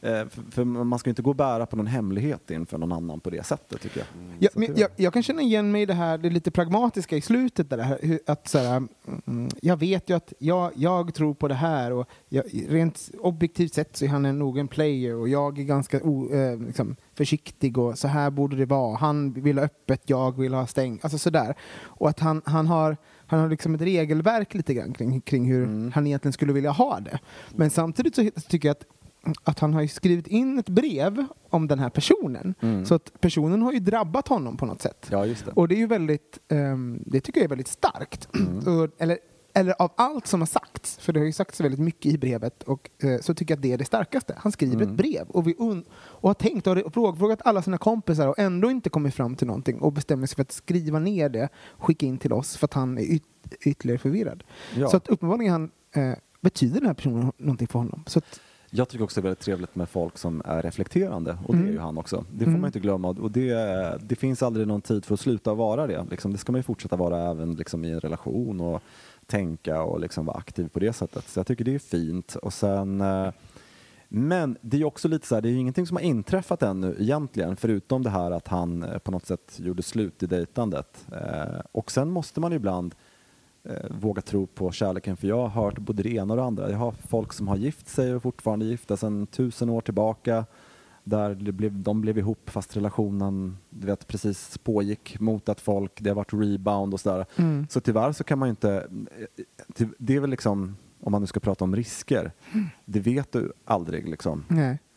[0.00, 3.20] för, för man ska ju inte gå och bära på någon hemlighet inför någon annan
[3.20, 4.06] på det sättet tycker jag.
[4.38, 7.16] Jag, Så men jag, jag kan känna igen mig i det här det lite pragmatiska
[7.16, 7.70] i slutet.
[7.70, 8.82] Där, här, att så här,
[9.26, 13.74] mm, jag vet ju att jag, jag tror på det här och jag, rent objektivt
[13.74, 16.96] sett så är han en, nog en player och jag är ganska o, eh, liksom,
[17.14, 18.96] försiktig och så här borde det vara.
[18.96, 21.04] Han vill ha öppet, jag vill ha stängt.
[21.04, 21.54] Alltså sådär.
[21.82, 25.64] Och att han, han har han har liksom ett regelverk lite grann kring, kring hur
[25.64, 25.92] Mm.
[25.92, 27.18] han egentligen skulle vilja ha det.
[27.54, 28.84] Men samtidigt så tycker jag att
[29.44, 32.54] att han har ju skrivit in ett brev om den här personen.
[32.60, 32.84] Mm.
[32.86, 35.06] Så att personen har ju drabbat honom på något sätt.
[35.10, 35.50] Ja, just det.
[35.52, 38.28] Och det är ju väldigt, ehm, det tycker jag är väldigt starkt.
[38.34, 38.58] Mm.
[38.80, 39.18] Och, eller,
[39.54, 42.62] eller av allt som har sagts, för det har ju sagts väldigt mycket i brevet,
[42.62, 44.34] och, eh, så tycker jag att det är det starkaste.
[44.38, 44.88] Han skriver Mm.
[44.88, 45.54] ett brev och, vi
[45.94, 49.46] och har tänkt och fråg- frågat alla sina kompisar och ändå inte kommit fram till
[49.46, 52.74] någonting och bestämmer sig för att skriva ner det, skicka in till oss för att
[52.74, 53.22] han är yt-
[53.60, 54.44] ytterligare förvirrad.
[54.76, 54.88] Ja.
[54.88, 58.04] Så att uppenbarligen han, eh, betyder den här personen någonting för honom.
[58.06, 58.40] Så att,
[58.76, 61.68] Jag tycker också det är väldigt trevligt med folk som är reflekterande och det Mm.
[61.68, 62.24] är ju han också.
[62.32, 62.60] Det får Mm.
[62.60, 63.54] man inte glömma och det,
[64.02, 66.04] det finns aldrig någon tid för att sluta vara det.
[66.10, 68.82] Liksom, det ska man ju fortsätta vara även liksom, i en relation och
[69.26, 71.28] tänka och liksom vara aktiv på det sättet.
[71.28, 72.34] Så jag tycker det är fint.
[72.34, 73.28] Och sen, eh,
[74.08, 76.96] men det är också lite så här, det är ju ingenting som har inträffat ännu
[76.98, 81.06] egentligen förutom det här att han eh, på något sätt gjorde slut i dejtandet.
[81.12, 82.94] Eh, och sen måste man ibland
[83.90, 86.70] våga tro på kärleken för jag har hört både det ena och det andra.
[86.70, 90.44] Jag har folk som har gift sig och fortfarande gifta sedan tusen år tillbaka
[91.04, 95.92] där det blev, de blev ihop fast relationen du vet, precis pågick mot att folk,
[96.00, 97.26] det har varit rebound och sådär.
[97.36, 97.66] Mm.
[97.70, 98.88] Så tyvärr så kan man ju inte,
[99.74, 102.32] ty- det är väl liksom, om man nu ska prata om risker,
[102.84, 104.44] det vet du aldrig liksom.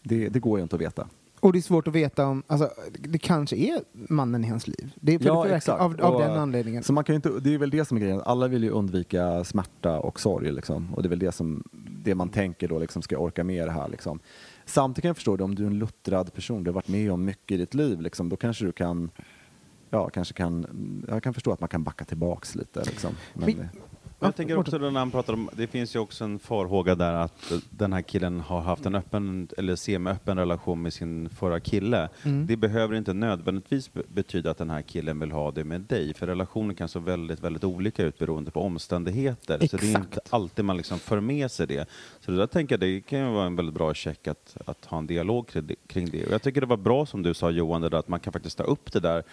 [0.03, 1.07] Det, det går ju inte att veta.
[1.39, 4.91] Och det är svårt att veta om, alltså, det kanske är mannen i hans liv.
[4.95, 5.81] Det är Ja, exakt.
[5.81, 6.83] Av, av Och- den anledningen.
[6.83, 9.43] Så man kan inte, det är väl det som är grejen, alla vill ju undvika
[9.43, 10.93] smärta och sorg liksom.
[10.93, 11.63] Och det är väl det som,
[12.03, 14.19] det man tänker då liksom, ska jag orka med det här liksom.
[14.65, 17.11] Samtidigt kan jag förstå det, om du är en luttrad person, du har varit med
[17.11, 19.09] om mycket i ditt liv liksom, då kanske du kan
[19.91, 20.65] Ja, kanske kan,
[21.07, 23.11] jag kan förstå att man kan backa tillbaks lite liksom.
[23.33, 23.69] Men- Men
[24.19, 27.51] jag tänker också när han pratar om, det finns ju också en farhåga där att
[27.69, 32.09] den här killen har haft en öppen, eller semi-öppen relation med sin förra kille.
[32.23, 32.47] Mm.
[32.47, 36.13] Det behöver inte nödvändigtvis be- betyda att den här killen vill ha det med dig,
[36.13, 39.67] för relationer kan så väldigt, väldigt olika ut beroende på omständigheter.
[39.67, 40.33] Så det är inte Exakt.
[40.33, 41.89] alltid man liksom för med sig det.
[42.19, 44.85] Så det där tänker jag, det kan ju vara en väldigt bra check att, att
[44.85, 46.25] ha en dialog kring det- kring det.
[46.25, 48.33] Och jag tycker det var bra som du sa Johan, det där, att man kan
[48.33, 49.23] faktiskt ta upp det där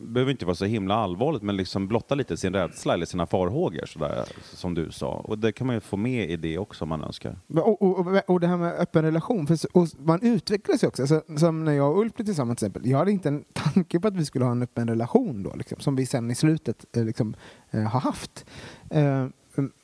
[0.00, 3.86] behöver inte vara så himla allvarligt, men liksom blotta lite sin rädsla eller sina farhågor,
[3.86, 5.10] sådär, som du sa.
[5.10, 7.38] Och det kan man ju få med i det också om man önskar.
[7.48, 11.06] Och, och, och, och det här med öppen relation, för, och man utvecklas ju också.
[11.06, 12.90] Så, som när jag och Ulf blev tillsammans till exempel.
[12.90, 15.80] Jag hade inte en tanke på att vi skulle ha en öppen relation då, liksom,
[15.80, 17.34] som vi sen i slutet eh, liksom,
[17.70, 18.46] eh, har haft.
[18.90, 19.26] Eh,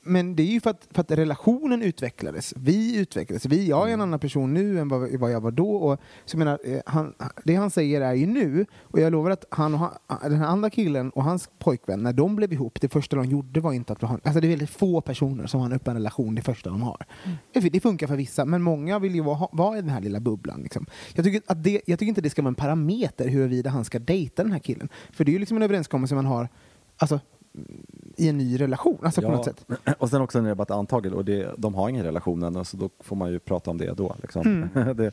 [0.02, 2.54] men det är ju för att, för att relationen utvecklades.
[2.56, 3.46] Vi utvecklades.
[3.46, 3.94] Vi, jag är Mm.
[3.94, 5.70] en annan person nu än vad, vad jag var då.
[5.76, 9.44] Och, så menar, eh, han, det han säger är ju nu, och jag lovar att
[9.50, 9.92] han och han,
[10.30, 13.60] den här andra killen och hans pojkvän, när de blev ihop, det första de gjorde
[13.60, 16.34] var inte att ha Alltså det är väldigt få personer som har en öppen relation
[16.34, 17.06] det första de har.
[17.52, 20.20] Det- Det funkar för vissa, men många vill ju vara, vara i den här lilla
[20.20, 20.60] bubblan.
[20.62, 20.86] Liksom.
[21.14, 23.98] Jag, tycker att det, jag tycker inte det ska vara en parameter huruvida han ska
[23.98, 24.88] dejta den här killen.
[25.12, 26.48] För det är ju liksom en överenskommelse man har
[26.96, 27.20] alltså,
[28.16, 29.66] i en ny relation, alltså på något sätt.
[29.98, 32.42] Och sen också när det är bara ett antagande och det, de har ingen relation
[32.42, 34.16] än, så då får man ju prata om det då.
[34.22, 34.42] Liksom.
[34.74, 34.96] Mm.
[34.96, 35.12] det,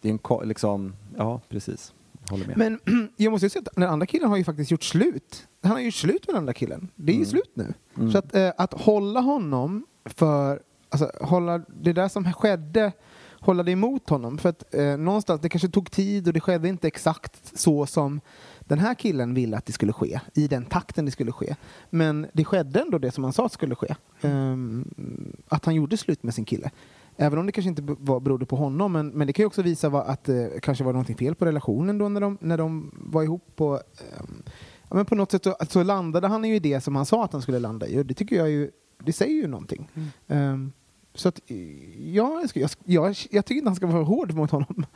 [0.00, 1.92] det är en liksom, ja precis,
[2.30, 2.56] håller med.
[2.56, 2.80] Men
[3.16, 5.48] jag måste ju säga att den andra killen har ju faktiskt gjort slut.
[5.62, 6.88] Han har ju gjort slut med den andra killen.
[6.94, 7.74] Det är ju slut nu.
[8.12, 12.92] Så att, eh, att hålla honom för, alltså hålla det där som skedde,
[13.40, 14.38] hålla det emot honom.
[14.38, 18.20] För att eh, någonstans, det kanske tog tid och det skedde inte exakt så som
[18.66, 21.56] den här killen ville att det skulle ske, i den takten det skulle ske.
[21.90, 23.94] Men det skedde ändå det som han sa skulle ske.
[24.20, 26.70] Ehm, att han gjorde slut med sin kille.
[27.16, 29.62] Även om det kanske inte var, berodde på honom, men, men det kan ju också
[29.62, 32.90] visa vad, att det kanske var någonting fel på relationen då när de, när de
[32.94, 33.60] var ihop.
[33.60, 34.42] Och, ehm,
[34.88, 37.24] ja, men på något sätt så, så landade han ju i det som han sa
[37.24, 38.70] att han skulle landa i och det tycker jag ju,
[39.04, 39.88] det säger ju någonting.
[40.28, 40.72] Ehm,
[41.14, 44.50] så att, eh, ja, jag, jag, jag, jag tycker inte han ska vara hård mot
[44.50, 44.86] honom.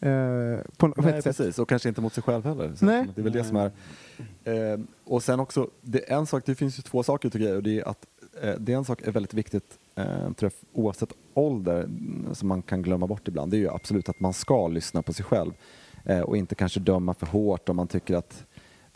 [0.00, 1.24] Eh, på, Nej, sätt.
[1.24, 2.74] precis, och kanske inte mot sig själv heller.
[2.74, 3.06] Så Nej.
[3.14, 3.70] Det är väl det som är...
[4.44, 7.62] Eh, och sen också, det, en sak, det finns ju två saker tycker jag, och
[7.62, 8.06] det är att
[8.42, 10.52] eh, det är en sak är väldigt viktigt, eh, tror jag,
[10.84, 14.32] oavsett ålder, mm, som man kan glömma bort ibland, det är ju absolut att man
[14.32, 15.52] ska lyssna på sig själv
[16.04, 18.44] eh, och inte kanske döma för hårt om man tycker att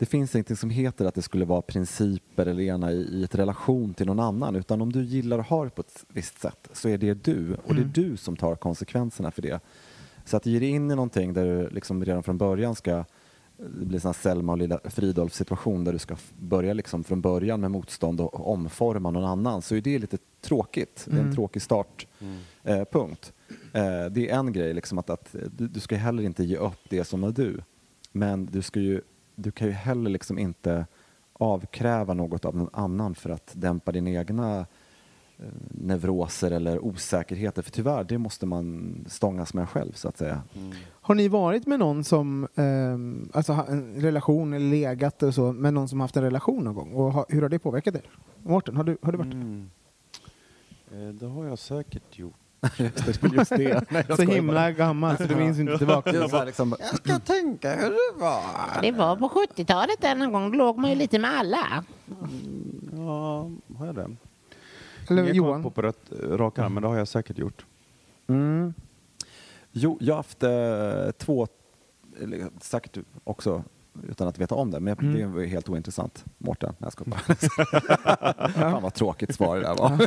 [0.01, 3.35] det finns ingenting som heter att det skulle vara principer eller ena i, i ett
[3.35, 6.69] relation till någon annan utan om du gillar att ha det på ett visst sätt
[6.73, 9.59] så är det du och det är du som tar konsekvenserna för det.
[10.25, 13.05] Så att ge dig in i någonting där du liksom redan från början ska
[13.57, 17.21] det blir en sån Selma och Lilla Fridolf situation där du ska börja liksom från
[17.21, 21.07] början med motstånd och omforma någon annan så är det lite tråkigt.
[21.09, 22.09] Det är en tråkig startpunkt.
[22.63, 23.33] Eh, punkt.
[23.73, 26.79] eh, det är en grej, liksom att, att du, du ska heller inte ge upp
[26.89, 27.61] det som är du.
[28.11, 29.01] Men du, ska ju,
[29.35, 30.85] du kan ju heller liksom inte
[31.33, 34.65] avkräva något av någon annan för att dämpa dina egna eh,
[35.71, 37.61] neuroser eller osäkerheter.
[37.61, 40.41] För tyvärr, det måste man stångas med själv så att säga.
[40.91, 45.73] Har ni varit med någon som, ehm, alltså en relation eller legat och så, med
[45.73, 46.93] någon som haft en relation någon gång?
[46.93, 48.09] Och ha, hur har det påverkat er?
[48.43, 49.69] Mårten, har du, har du varit Mm.
[50.91, 52.35] Eh, Det har jag säkert gjort.
[52.77, 53.33] Just det.
[53.33, 53.83] Just det.
[53.91, 56.11] Nej, jag så himla gammal så du minns inte tillbaka?
[56.19, 56.29] bara.
[56.29, 58.81] Så här liksom, Jag ska tänka hur det var.
[58.81, 60.51] Det var på 70-talet där någon gång.
[60.51, 61.83] Då låg man ju lite med alla.
[62.97, 64.07] Ja, har jag det?
[65.11, 65.63] Eller Inget Johan?
[65.63, 67.65] kom på rätt eh, rak arm, men det har jag säkert gjort.
[68.27, 68.73] Mm.
[69.71, 71.47] Jo, jag har haft eh, två,
[72.21, 73.63] eller, säkert också
[74.09, 76.25] utan att veta om det, men det var ju helt ointressant.
[76.37, 77.09] Mårten, jag skojar
[78.35, 78.49] bara.
[78.49, 79.97] Fan vad tråkigt svar det där var.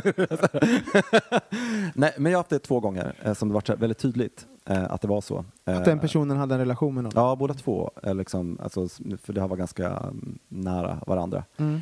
[1.99, 4.83] nej, men jag har haft det två gånger eh, som det varit väldigt tydligt eh,
[4.91, 5.45] att det var så.
[5.65, 7.13] Eh, Att den personen hade en relation med någon?
[7.15, 7.91] Ja, båda två.
[8.03, 8.87] eh, Liksom, alltså,
[9.23, 11.43] för det här var ganska mm, nära varandra.
[11.57, 11.81] Mm.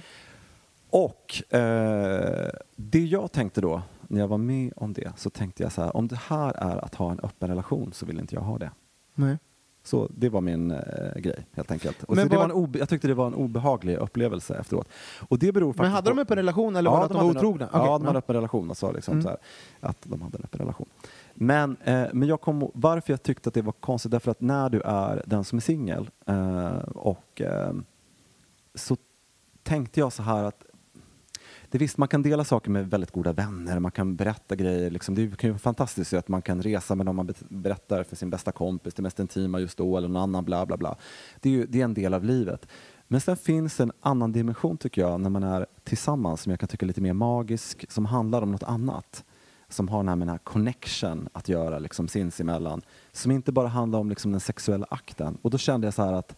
[0.95, 5.71] Och eh, det jag tänkte då, när jag var med om det, så tänkte jag
[5.71, 8.41] så här, om det här är att ha en öppen relation så vill inte jag
[8.41, 8.71] ha det.
[9.15, 9.37] Nej.
[9.85, 10.79] Så det var min eh,
[11.15, 12.03] grej helt enkelt.
[12.03, 14.87] Och Men så det var- var en jag tyckte det var en obehaglig upplevelse efteråt.
[15.29, 17.17] Och det beror faktiskt Men hade de på- öppen relation eller var det att de
[17.17, 17.69] var en- otrogna?
[17.73, 18.09] Ja, Okej, de hade ja.
[18.09, 19.23] en öppen relation och sa liksom Mm.
[19.23, 19.37] så här,
[19.79, 20.87] att de hade en öppen relation.
[21.33, 24.69] Men, eh, men jag kom, varför jag tyckte att det var konstigt, därför att när
[24.69, 27.73] du är den som är singel eh, och eh,
[28.75, 28.97] så
[29.63, 30.63] tänkte jag så här att
[31.73, 34.89] det visst, man kan dela saker med väldigt goda vänner, man kan berätta grejer.
[34.89, 35.15] Liksom.
[35.15, 38.29] Det kan ju vara fantastiskt att man kan resa med någon man berättar för sin
[38.29, 40.95] bästa kompis, det mest intima just då, eller någon annan bla bla bla.
[41.41, 42.67] Det är, ju, det är en del av livet.
[43.07, 46.69] Men sen finns en annan dimension tycker jag, när man är tillsammans, som jag kan
[46.69, 49.23] tycka är lite mer magisk, som handlar om något annat.
[49.69, 52.81] Som har den här med den här connection att göra liksom, sinsemellan.
[53.11, 55.37] Som inte bara handlar om liksom, den sexuella akten.
[55.41, 56.35] Och då kände jag så här att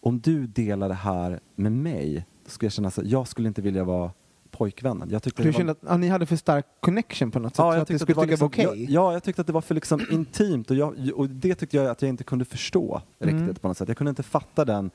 [0.00, 3.62] om du delar det här med mig, då skulle jag känna att jag skulle inte
[3.62, 4.10] vilja vara
[4.50, 5.08] pojkvännen.
[5.10, 7.52] Jag tyckte Du det var- kände att ja, ni hade för stark connection på något
[7.56, 7.58] sätt?
[7.58, 8.84] Ja, jag att det tyckte att det tycka var liksom, okej?
[8.84, 11.76] ja, ja, jag tyckte att det var för liksom intimt och, jag, och det tyckte
[11.76, 13.38] jag att jag inte kunde förstå Mm.
[13.40, 13.88] riktigt på något sätt.
[13.88, 14.90] Jag kunde inte fatta den,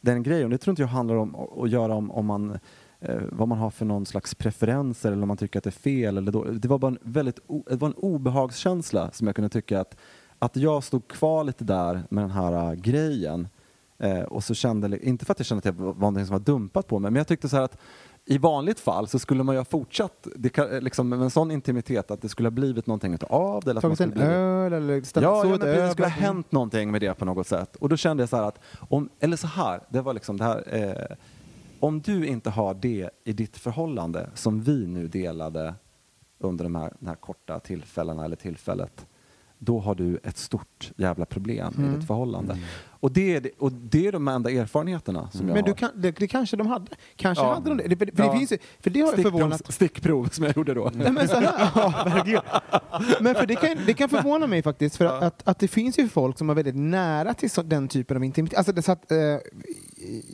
[0.00, 0.50] den grejen.
[0.50, 2.58] Det tror inte jag handlar om att göra om, om man
[3.00, 5.72] eh, vad man har för någon slags preferenser eller om man tycker att det är
[5.72, 6.18] fel.
[6.18, 6.44] Eller då.
[6.44, 9.96] Det var bara en väldigt o, det var en obehagskänsla som jag kunde tycka att,
[10.38, 13.48] att jag stod kvar lite där med den här äh, grejen
[13.98, 16.40] eh, och så kände, inte för att jag kände att jag var någonting som var
[16.40, 17.78] dumpat på mig, men jag tyckte så här att
[18.30, 21.50] i vanligt fall så skulle man ju ha fortsatt det kan, liksom, med en sån
[21.50, 23.70] intimitet att det skulle ha blivit någonting av det.
[23.70, 26.90] Eller att man Tagit en öl eller ställt Ja, ja det skulle ha hänt någonting
[26.90, 27.76] med det på något sätt.
[27.76, 30.44] Och då kände jag så här att, om, eller så här, det var liksom det
[30.44, 31.16] här, eh,
[31.80, 35.74] om du inte har det i ditt förhållande som vi nu delade
[36.38, 39.06] under de här, de här korta tillfällena eller tillfället,
[39.62, 41.92] då har du ett stort jävla problem Mm.
[41.92, 42.58] i ditt förhållande.
[43.02, 45.76] Och, det är, och det är de enda erfarenheterna som jag Men du har.
[45.76, 46.86] kan, det, det kanske de hade.
[47.16, 47.54] Kanske Ja.
[47.54, 47.96] hade de det.
[47.96, 48.32] För, för, Ja.
[48.32, 49.72] det, finns, för det har jag Stickprov, förvånat.
[49.74, 50.90] stickprov som jag gjorde då.
[50.94, 52.42] Nej, men så här, ja.
[53.20, 55.98] Men för det, kan, det kan förvåna mig faktiskt, för att, att, att det finns
[55.98, 58.58] ju folk som är väldigt nära till så, den typen av intimitet.
[58.58, 59.18] Alltså det, så att, eh,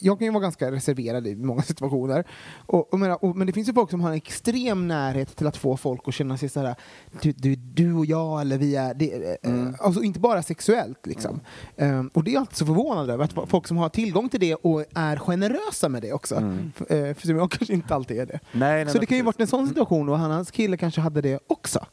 [0.00, 2.24] jag kan ju vara ganska reserverad i många situationer,
[2.66, 5.46] och, och, menar, och, men det finns ju folk som har en extrem närhet till
[5.46, 6.74] att få folk att känna sig såhär,
[7.22, 8.94] du, du, du och jag, eller vi är...
[8.94, 11.40] Det, eh, Alltså inte bara sexuellt liksom.
[11.76, 14.40] Eh, och det är jag alltid så förvånad över, att folk som har tillgång till
[14.40, 16.34] det och är generösa med det också.
[16.76, 18.40] F- eh, för som jag kanske inte alltid är det.
[18.52, 21.00] Nej, nej, så det kan ju varit en sån situation och han, hans kille kanske
[21.00, 21.86] hade det också.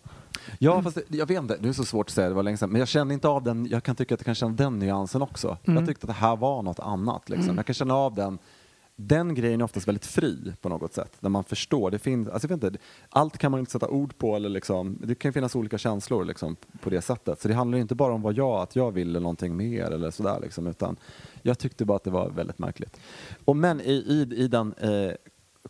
[0.60, 2.58] Ja, fast det, jag vet inte, det är så svårt att säga, det var länge
[2.58, 2.70] sedan.
[2.70, 5.22] Men jag kände inte av den, jag kan tycka att jag kan känna den nyansen
[5.22, 5.58] också.
[5.64, 7.30] Jag tyckte att det här var något annat.
[7.30, 7.56] Liksom.
[7.56, 8.40] Jag kan känna av den.
[8.96, 11.18] Den grejen är oftast väldigt fri på något sätt.
[11.20, 11.92] När man förstår.
[11.92, 14.36] Det finns, alltså jag vet inte, allt kan man inte sätta ord på.
[14.36, 17.42] Eller liksom, det kan finnas olika känslor liksom, på det sättet.
[17.42, 19.92] Så det handlar inte bara om vad jag, att jag vill eller någonting mer.
[19.92, 20.96] Eller sådär, liksom, utan
[21.42, 23.00] jag tyckte bara att det var väldigt märkligt.
[23.46, 25.12] Och men i, i, i den eh,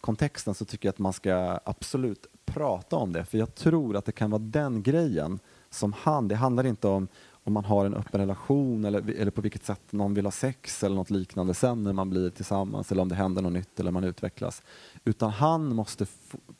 [0.01, 3.25] kontexten så tycker jag att man ska absolut prata om det.
[3.25, 5.39] För jag tror att det kan vara den grejen
[5.69, 7.07] som han, det handlar inte om
[7.45, 10.83] om man har en öppen relation eller, eller på vilket sätt någon vill ha sex
[10.83, 13.91] eller något liknande sen när man blir tillsammans eller om det händer något nytt eller
[13.91, 14.61] man utvecklas.
[15.05, 16.05] Utan han måste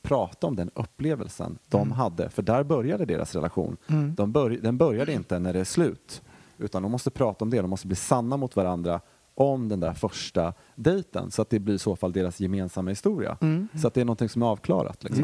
[0.02, 3.78] prata om den upplevelsen de hade, för där började deras relation.
[4.16, 6.22] De bör, den började inte när det är slut,
[6.58, 9.02] utan de måste prata om det, de måste bli sanna mot varandra
[9.36, 13.38] om den där första dejten så att det blir i så fall deras gemensamma historia.
[13.82, 15.04] Så att det är någonting som är avklarat.
[15.04, 15.24] Liksom.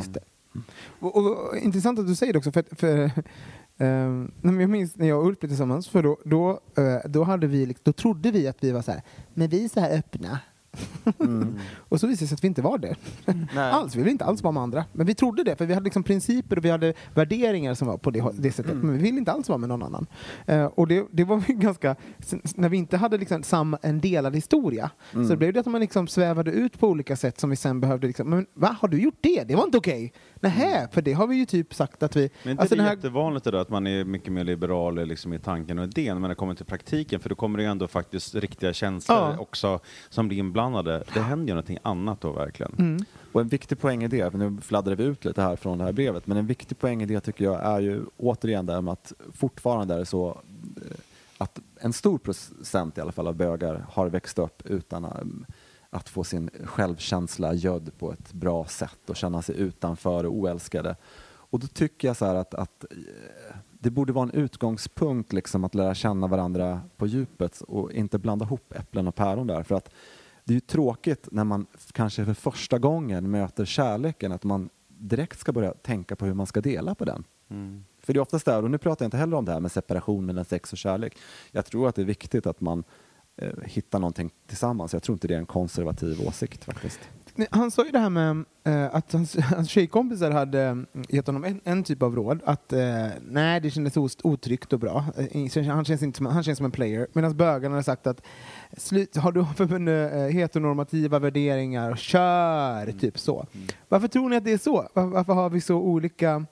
[0.99, 3.12] Och, och, intressant att du säger det också, för, för
[3.81, 7.47] Um, jag minns när jag och Ulf blev tillsammans, för då, då, eh, då, hade
[7.47, 9.01] vi, liksom, då trodde vi att vi var så här,
[9.33, 10.39] men vi är så här öppna
[11.79, 12.95] och så visade det sig att vi inte var det.
[13.55, 13.71] Nej.
[13.71, 14.85] alls, vi ville inte alls vara med andra.
[14.93, 17.97] Men vi trodde det, för vi hade liksom principer och vi hade värderingar som var
[17.97, 18.75] på det, det sättet.
[18.75, 20.07] Men vi ville inte alls vara med någon annan.
[20.45, 21.95] Eh, och det, det var ganska,
[22.55, 24.89] när vi inte hade liksom samma, en delad historia,
[25.29, 28.07] så blev det att man liksom svävade ut på olika sätt som vi sen behövde
[28.07, 29.43] liksom, men va, har du gjort det?
[29.43, 30.13] Det var inte okej.
[30.39, 32.29] Nähä, för det har vi ju typ sagt att vi...
[32.43, 35.07] Men inte alltså det är här- jättevanligt det där att man är mycket mer liberal
[35.07, 37.63] liksom, i tanken och idén, men när det kommer till praktiken, för då kommer det
[37.63, 39.37] ju ändå faktiskt riktiga känslor Ja.
[39.39, 40.68] också som blir inblandade.
[41.13, 42.73] Det händer ju någonting annat då verkligen.
[42.79, 43.05] Mm.
[43.32, 45.84] Och en viktig poäng i det, för nu fladdrade vi ut lite här från det
[45.84, 48.82] här brevet, men en viktig poäng i det tycker jag är ju återigen det här
[48.82, 50.29] med att fortfarande är det så
[50.77, 50.97] eh,
[51.38, 55.45] att en stor procent i alla fall av bögar har växt upp utan um,
[55.89, 60.95] att få sin självkänsla gödd på ett bra sätt och känna sig utanför och oälskade.
[61.51, 65.63] Och då tycker jag så här att, att eh, det borde vara en utgångspunkt liksom
[65.63, 69.63] att lära känna varandra på djupet och inte blanda ihop äpplen och päron där.
[69.63, 69.89] För att
[70.49, 75.39] det är ju tråkigt när man kanske för första gången möter kärleken att man direkt
[75.39, 77.23] ska börja tänka på hur man ska dela på den.
[78.01, 79.71] För det är oftast där, och nu pratar jag inte heller om det här med
[79.71, 81.17] separation mellan sex och kärlek.
[81.51, 82.83] Jag tror att det är viktigt att man
[83.38, 84.93] eh, hittar någonting tillsammans.
[84.93, 86.99] Jag tror inte det är en konservativ åsikt faktiskt.
[87.51, 91.43] Han sa ju det här med eh, att hans, hans tjejkompisar hade mm, gett honom
[91.43, 92.41] en, en typ av råd.
[92.45, 95.05] Att eh, nej, det kändes otryggt och bra.
[95.17, 97.07] Eh, han, känns inte som, han känns som en player.
[97.13, 98.21] Medan bögarna hade sagt att
[98.77, 102.91] slut, har du för eh, heteronormativa värderingar, kör!
[102.91, 103.45] Typ så.
[103.89, 104.88] Varför tror ni att det är så?
[104.93, 106.45] Var, varför har vi så olika...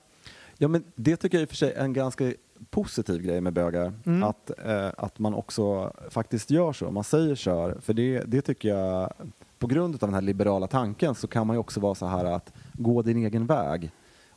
[0.58, 2.32] Ja, men det tycker jag i och för sig är en ganska
[2.70, 3.92] positiv grej med bögar.
[4.06, 4.22] Mm.
[4.22, 6.90] Att, eh, att man också faktiskt gör så.
[6.90, 7.78] Man säger kör.
[7.80, 9.12] För det, det tycker jag,
[9.58, 12.24] på grund av den här liberala tanken så kan man ju också vara så här
[12.24, 13.90] att gå din egen väg.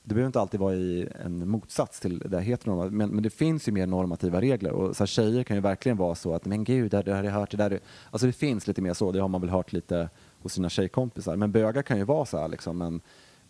[0.03, 3.29] Det behöver inte alltid vara i en motsats till det här heteronormativa, men, men det
[3.29, 4.71] finns ju mer normativa regler.
[4.71, 7.31] Och så här, tjejer kan ju verkligen vara så att men gud, det har jag
[7.31, 7.79] hört, det där.
[8.11, 10.09] Alltså det finns lite mer så, det har man väl hört lite
[10.39, 11.35] hos sina tjejkompisar.
[11.35, 13.01] Men bögar kan ju vara så här liksom, men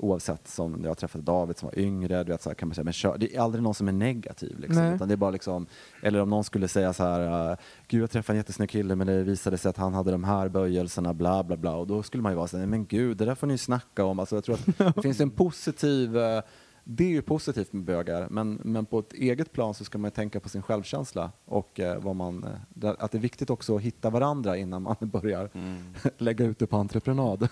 [0.01, 2.83] oavsett som jag träffade David som var yngre, du vet, så här, kan man säga,
[2.83, 4.59] men kör, det är aldrig någon som är negativ.
[4.59, 5.67] Liksom, utan det är bara liksom,
[6.01, 9.07] eller om någon skulle säga så här, uh, gud jag träffade en jättesnygg kille men
[9.07, 11.75] det visade sig att han hade de här böjelserna, bla bla bla.
[11.75, 14.05] Och då skulle man ju vara så här, men gud det där får ni snacka
[14.05, 14.19] om.
[14.19, 16.43] Alltså, jag tror att det finns en positiv, eh,
[16.83, 20.07] det är ju positivt med bögar, men, men på ett eget plan så ska man
[20.07, 22.43] ju tänka på sin självkänsla och eh, vad man,
[22.83, 25.49] eh, att det är viktigt också att hitta varandra innan man börjar
[26.17, 27.47] lägga ut det på entreprenad.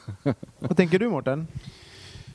[0.60, 1.48] Vad tänker du Mårten?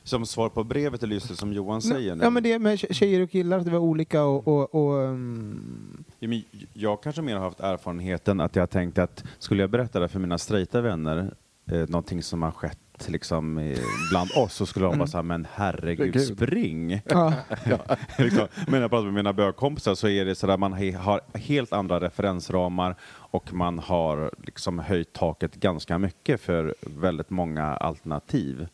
[0.05, 2.15] Som svar på brevet eller just det som Johan säger.
[2.15, 2.23] nu.
[2.23, 4.47] Ja men det med tje- tjejer och killar, att det var olika och...
[4.47, 8.97] och, och mm, Ja, men jag kanske mer har haft erfarenheten att jag har tänkt
[8.97, 11.33] att skulle jag berätta det för mina straighta vänner,
[11.71, 13.77] eh, någonting som har skett liksom, eh,
[14.11, 16.37] bland oss så skulle de vara så här, men herregud, Herregud.
[16.37, 17.01] spring!
[17.05, 17.33] Ja.
[18.17, 20.97] liksom, men när jag pratar med mina bögkompisar så är det så där man he-
[20.97, 27.63] har helt andra referensramar och man har liksom höjt taket ganska mycket för väldigt många
[27.65, 28.67] alternativ.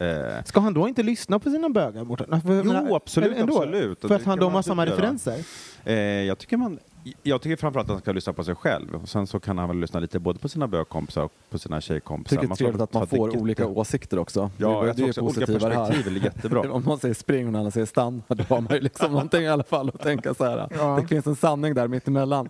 [0.00, 2.04] Eh, Ska han då inte lyssna på sina bögar?
[2.04, 2.24] Borta?
[2.40, 4.00] För, jag Jo, menar, absolut, ändå, absolut.
[4.00, 4.94] För det att han man har samma göra.
[4.96, 5.44] referenser?
[5.84, 6.78] eh, jag tycker man
[7.22, 8.94] jag tycker framförallt att han ska lyssna på sig själv.
[8.94, 11.80] Och sen så kan han väl lyssna lite både på sina bögkompisar och på sina
[11.80, 12.36] tjejkompisar.
[12.36, 14.50] tycker det är trevligt att man får det- olika åsikter också.
[14.56, 15.86] Ja, det, jag tror också olika positiva här.
[15.86, 16.60] perspektiv är jättebra.
[16.72, 19.42] Om man säger spring och en annan säger stanna, då har man ju liksom någonting
[19.42, 20.68] i alla fall att tänka så här.
[20.78, 20.98] Ja.
[21.02, 22.48] Det finns en sanning där mittemellan.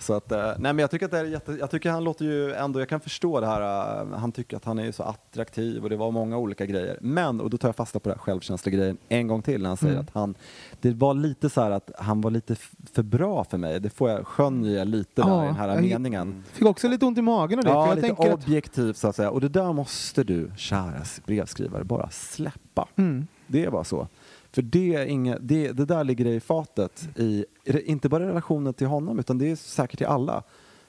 [0.00, 2.24] Så att, eh, nej men jag tycker att det är jätte, jag tycker han låter
[2.24, 5.82] ju ändå, jag kan förstå det här, eh, han tycker att han är så attraktiv
[5.82, 6.98] och det var många olika grejer.
[7.00, 9.76] Men, och då tar jag fasta på den här självkänsla-grejen en gång till när han
[9.76, 10.04] säger Mm.
[10.04, 10.34] att han,
[10.80, 12.56] det var lite så här att han var lite
[12.92, 13.80] för bra för mig.
[13.80, 16.44] Det får jag, skönjer jag lite där Ja, i den här jag- meningen.
[16.52, 17.70] Fick också lite ont i magen av det.
[17.70, 19.30] Ja, lite objektivt så att säga.
[19.30, 20.92] Och det där måste du, kära
[21.26, 22.88] brevskrivare, bara släppa.
[22.96, 23.26] Mm.
[23.46, 24.08] Det är bara så.
[24.52, 28.74] För det, är inga, det, det där ligger i fatet, i, inte bara i relationen
[28.74, 30.42] till honom utan det är säkert till alla.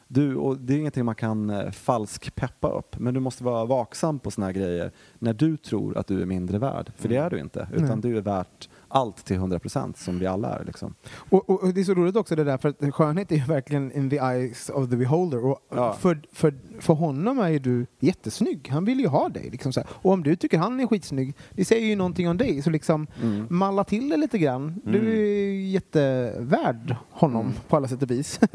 [0.07, 3.66] Du, och det är ingenting man kan eh, falsk peppa upp, men du måste vara
[3.66, 6.91] vaksam på såna här grejer när du tror att du är mindre värd.
[6.95, 8.12] För det är du inte, utan Nej.
[8.12, 10.64] du är värt allt till 100% som vi alla är.
[10.66, 10.96] Liksom.
[11.30, 13.44] Och, och, och det är så roligt också det där, för att skönhet är ju
[13.46, 15.46] verkligen in the eyes of the beholder.
[15.46, 15.94] Och Ja.
[15.94, 18.70] för, för, för honom är ju du jättesnygg.
[18.70, 19.50] Han vill ju ha dig.
[19.52, 19.90] Liksom så här.
[19.94, 22.62] Och om du tycker han är skitsnygg, det säger ju någonting om dig.
[22.62, 23.48] Så liksom Mm.
[23.50, 24.82] malla till det lite grann.
[24.86, 27.54] Du är ju jättevärd honom Mm.
[27.68, 28.40] på alla sätt och vis.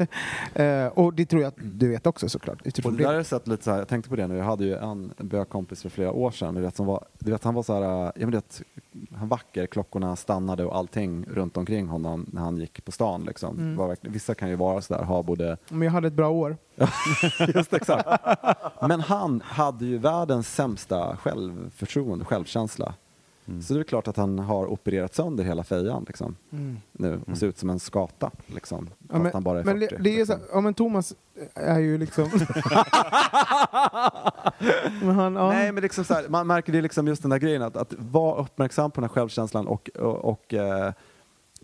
[0.55, 2.61] Eh, och det tror jag att du vet också såklart.
[2.61, 4.43] Och Utifrån det där är sett lite så här, jag tänkte på det nu, jag
[4.43, 7.53] hade ju en bögkompis för flera år sedan, du vet, som var, du vet, han
[7.53, 8.61] var så här, ja men du vet,
[9.15, 13.57] han vacker, klockorna stannade och allting runt omkring honom när han gick på stan liksom.
[13.57, 13.75] Mm.
[13.75, 16.57] Var vissa kan ju vara så där, ha både, Men jag hade ett bra år.
[17.55, 18.09] just exakt.
[18.81, 22.93] Men han hade ju världens sämsta självförtroende, självkänsla.
[23.61, 26.35] Så det är klart att han har opererat sönder hela fejan liksom,
[26.91, 28.77] nu och ser ut som en skata liksom.
[28.77, 28.91] Mm.
[29.09, 29.95] Ja, men, han bara är men 40.
[29.95, 30.49] det, det är så, liksom.
[30.53, 31.15] ja, men Thomas
[31.53, 32.23] är ju liksom...
[35.01, 35.49] men han, ja.
[35.49, 37.93] Nej, men liksom så här, man märker det liksom just den där grejen att, att
[37.97, 40.93] vara uppmärksam på den här självkänslan och, och, och eh,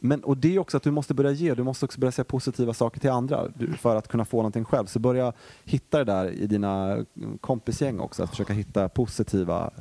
[0.04, 2.26] men, och det är också att du måste börja ge, du måste också börja säga
[2.26, 4.86] positiva saker till andra du, för att kunna få någonting själv.
[4.86, 9.72] Så börja hitta det där i dina mm, kompisgäng också, att försöka hitta positiva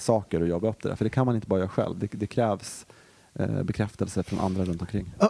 [0.00, 0.96] saker och jobba upp det där.
[0.96, 2.86] För det kan man inte bara göra själv, det, det krävs
[3.34, 5.14] eh, bekräftelse från andra runt omkring.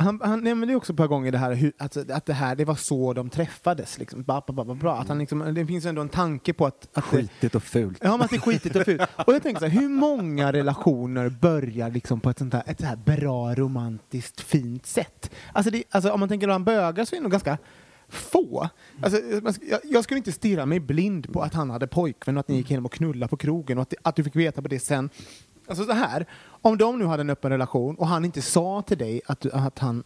[0.00, 2.54] Han, han nämnde ju också ett par gånger det här hur, att, att det här
[2.54, 3.98] det var så de träffades.
[3.98, 4.22] Liksom.
[4.22, 4.96] Ba, ba, ba, ba, bra.
[4.96, 6.88] Att han liksom, det finns ändå en tanke på att...
[6.98, 7.98] att Skitigt och fult.
[8.02, 9.02] Ja, men att det är skitigt och fult.
[9.26, 12.80] Och jag tänker så här, hur många relationer börjar liksom på ett sånt här, ett
[12.80, 15.30] så här bra, romantiskt, fint sätt?
[15.52, 17.58] Alltså, det, alltså om man tänker bland bögar så är det nog ganska
[18.10, 18.68] få.
[19.02, 19.20] Alltså,
[19.70, 22.56] jag, jag skulle inte stirra mig blind på att han hade pojkvän och att ni
[22.56, 25.10] gick hem och knullade på krogen och att, att du fick veta på det sen.
[25.68, 28.98] Alltså så här, om de nu hade en öppen relation och han inte sa till
[28.98, 30.02] dig att, att, han,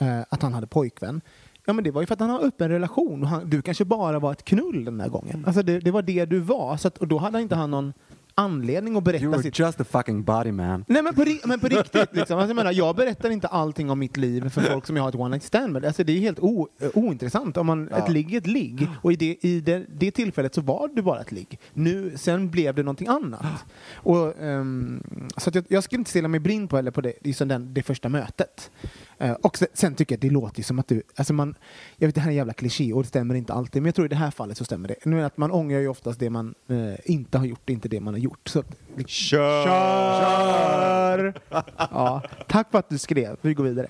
[0.00, 1.20] eh, att han hade pojkvän,
[1.68, 3.84] Ja men det var ju för att han har öppen relation och han, du kanske
[3.84, 5.44] bara var ett knull den där gången.
[5.46, 7.92] Alltså det, det var det du var, så att, och då hade inte han någon
[8.38, 9.58] anledning att berätta You were sitt...
[9.58, 10.84] just a fucking body man.
[10.88, 12.18] Nej men på, men på riktigt, liksom.
[12.18, 15.08] alltså, jag, menar, jag berättar inte allting om mitt liv för folk som jag har
[15.08, 15.84] ett one night stand med.
[15.84, 17.56] Alltså, det är helt eh, ointressant.
[17.56, 20.60] Om man, Ett ligg är ett ligg och i, det, i det, det tillfället så
[20.60, 21.58] var det bara ett ligg.
[21.72, 23.64] Nu, sen blev det någonting annat.
[23.94, 25.02] Och, ehm,
[25.36, 27.82] så jag, jag skulle inte ställa mig blind på, eller på det, liksom den, det
[27.82, 28.70] första mötet.
[29.18, 31.54] Eh, och sen, sen tycker jag att det låter som att du, alltså man,
[31.96, 34.06] jag vet det här är jävla kliché och det stämmer inte alltid, men jag tror
[34.06, 34.96] i det här fallet så stämmer det.
[35.04, 38.14] Nu att man ångrar ju oftast det man eh, inte har gjort, inte det man
[38.14, 38.27] har gjort.
[38.46, 38.66] Så, att-
[39.06, 39.64] Kör!
[39.64, 41.34] Kör!
[41.78, 43.36] Ja, tack för att du skrev.
[43.40, 43.86] Vi går vidare.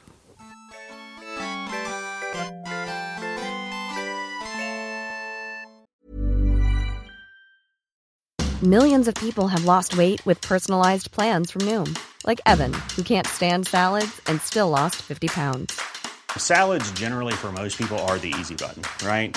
[8.62, 13.26] Millions of people have lost weight with personalized plans from Noom, like Evan, who can't
[13.26, 15.80] stand salads and still lost 50 pounds.
[16.36, 19.36] Salads, generally, for most people, are the easy button, right?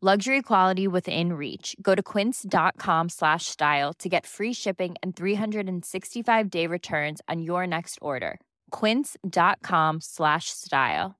[0.00, 1.74] Luxury quality within reach.
[1.82, 7.66] Go to quince.com slash style to get free shipping and 365 day returns on your
[7.66, 8.38] next order.
[8.70, 11.16] Quince.com slash style.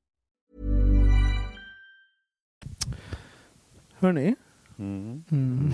[4.00, 4.36] Hörni?
[4.78, 5.24] Mm.
[5.32, 5.72] Mm.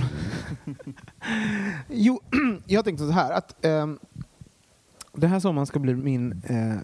[1.89, 2.21] jo,
[2.67, 3.99] jag tänkte så här att ehm,
[5.13, 6.79] den här sommaren ska bli min eh,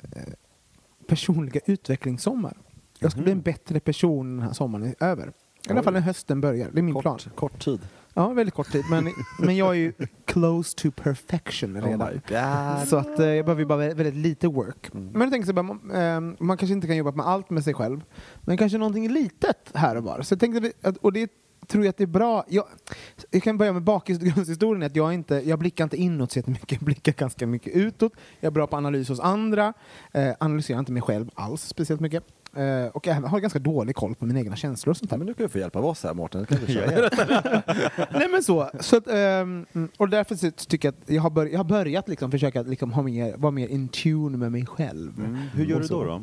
[1.07, 2.57] personliga utvecklingssommar.
[2.99, 5.33] Jag ska bli en bättre person den här sommaren är över.
[5.69, 6.71] I alla fall när hösten börjar.
[6.73, 7.19] Det är min Kort, plan.
[7.35, 7.81] kort tid.
[8.15, 8.85] Ja, väldigt kort tid.
[8.91, 9.93] Men, men jag är ju
[10.25, 11.99] close to perfection Oh redan.
[12.29, 12.89] god.
[12.89, 14.93] Så att, eh, jag behöver ju bara vä- väldigt lite work.
[14.93, 15.91] Men jag tänker så här, man,
[16.31, 18.01] eh, man kanske inte kan jobba med allt med sig själv,
[18.41, 20.23] men kanske någonting litet här och var.
[20.23, 21.31] Så jag tänkte, att, och det
[21.67, 22.45] tror jag att det är bra.
[22.49, 22.65] Jag,
[23.31, 26.81] jag kan börja med bakgrundshistorien, att jag, inte, jag blickar inte inåt så jättemycket, jag
[26.81, 28.13] blickar ganska mycket utåt.
[28.41, 29.73] Jag är bra på analys hos andra,
[30.13, 32.25] eh, analyserar inte mig själv alls speciellt mycket.
[32.57, 35.17] Eh, och jag har ganska dålig koll på mina egna känslor och sånt där.
[35.17, 36.47] Men nu kan du få hjälp av oss här Mårten.
[36.49, 36.57] Du.
[38.19, 38.71] Nej men så.
[38.81, 42.09] så att, mm, och därför så tycker jag att jag har, bör, jag har börjat
[42.09, 45.13] liksom försöka liksom ha mer, vara mer in tune med mig själv.
[45.55, 46.05] Hur gör du då?
[46.05, 46.23] då?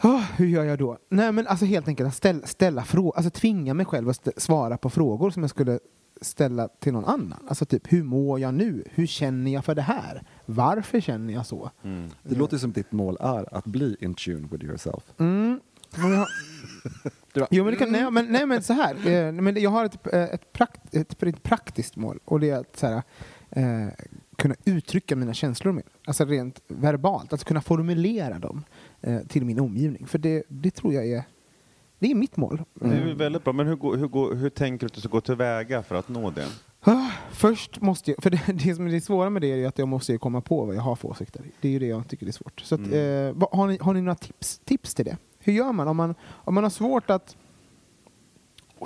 [0.00, 0.98] Ah, hur gör jag då?
[1.08, 4.76] Nej men alltså helt enkelt att ställa, ställa frågor, alltså tvinga mig själv att svara
[4.76, 5.78] på frågor som jag skulle
[6.22, 7.38] ställa till någon annan.
[7.48, 8.84] Alltså typ, hur mår jag nu?
[8.90, 10.22] Hur känner jag för det här?
[10.46, 11.70] Varför känner jag så?
[12.22, 15.02] Det låter ju som ditt mål är att bli in tune with yourself.
[15.18, 15.60] Mm.
[15.96, 16.28] Men jag har-
[17.50, 19.06] Jo, men, det kan, nej, men, nej, men så här.
[19.08, 22.58] Eh, men jag har ett, eh, ett, prakt, ett, ett praktiskt mål och det är
[22.60, 23.02] att så här,
[23.50, 23.88] eh,
[24.36, 25.84] kunna uttrycka mina känslor mer.
[26.06, 28.64] Alltså rent verbalt, att kunna formulera dem
[29.00, 30.06] eh, till min omgivning.
[30.06, 31.22] För det, det tror jag är,
[31.98, 32.62] det är mitt mål.
[32.74, 35.00] Det är väl väldigt bra, men hur, går- hur, går- hur tänker du att du
[35.00, 36.46] ska gå tillväga för att nå det?
[36.80, 39.66] Ah, Först måste jag, för det, det som är det svåra med det är ju
[39.66, 41.42] att jag måste komma på vad jag har för åsikter.
[41.60, 42.60] Det är ju det jag tycker är svårt.
[42.60, 42.92] Så att, Mm.
[43.40, 45.16] eh, har, ni, har ni några tips, tips till det?
[45.38, 47.36] Hur gör man om man, om man har svårt att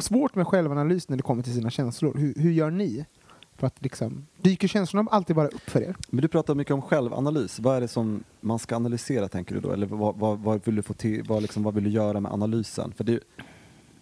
[0.00, 2.14] svårt med självanalys när det kommer till sina känslor?
[2.18, 3.04] Hur, hur gör ni?
[3.62, 5.96] För att liksom, dyker känslorna alltid bara upp för er?
[6.10, 7.58] Men du pratar mycket om självanalys.
[7.58, 9.72] Vad är det som man ska analysera tänker du då?
[9.72, 12.32] Eller vad, vad, vad vill du få till, vad, liksom, vad vill du göra med
[12.32, 12.92] analysen?
[12.96, 13.20] För det,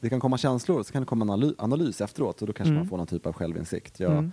[0.01, 2.71] det kan komma känslor, så kan det komma en analy- analys efteråt och då kanske
[2.71, 2.79] Mm.
[2.81, 4.01] man får någon typ av självinsikt.
[4.01, 4.33] Jag Mm.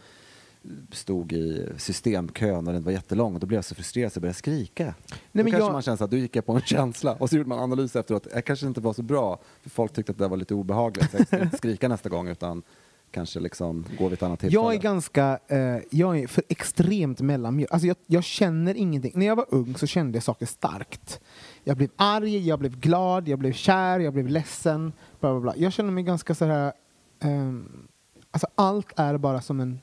[0.92, 4.22] stod i systemkön och den var jättelång och då blev jag så frustrerad så jag
[4.22, 4.84] började skrika.
[4.86, 4.94] Nej,
[5.32, 7.50] då kanske jag- man känner att då gick jag på en känsla och så gjorde
[7.50, 8.28] man analys efteråt.
[8.34, 11.12] Jag kanske inte var så bra för folk tyckte att det var lite obehagligt.
[11.12, 12.64] Så jag inte skrika nästa gång utan
[13.12, 14.64] kanske liksom gå vid ett annat tillfälle.
[14.64, 17.72] Jag är ganska, eh, jag är för extremt mellanmjölk.
[17.72, 19.12] Alltså jag, jag känner ingenting.
[19.16, 21.20] När jag var ung så kände jag saker starkt.
[21.64, 24.94] Jag blev arg, jag blev glad, jag blev kär, jag blev ledsen.
[25.20, 25.54] Bla bla bla.
[25.58, 26.74] Jag känner mig ganska så här.
[27.20, 27.88] ehm,
[28.32, 29.80] alltså allt är bara som en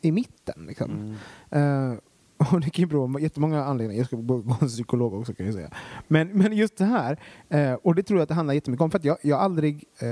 [0.00, 0.64] i mitten.
[0.68, 1.16] Liksom.
[1.50, 1.98] Eh, och
[2.62, 3.98] det kan ju bero på jättemånga anledningar.
[4.00, 5.70] Jag ska gå gå en psykolog också kan jag säga.
[6.08, 7.18] Men, men just det här,
[7.48, 9.84] eh, och det tror jag att det handlar jättemycket om, för att jag, jag aldrig
[9.98, 10.08] eh,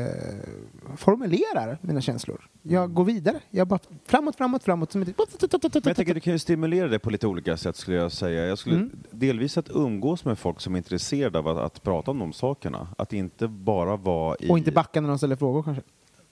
[0.96, 2.48] formulerar mina känslor.
[2.62, 3.40] Jag går vidare.
[3.50, 4.92] Jag bara framåt, framåt, framåt.
[4.92, 5.08] Som ett...
[5.18, 8.46] Men jag tänker du kan ju stimulera det på lite olika sätt skulle jag säga.
[8.46, 8.90] Jag skulle Mm.
[9.10, 12.88] delvis att umgås med folk som är intresserade av att, att prata om de sakerna.
[12.98, 14.50] Att inte bara vara i...
[14.50, 15.82] Och inte backa när de ställer frågor kanske.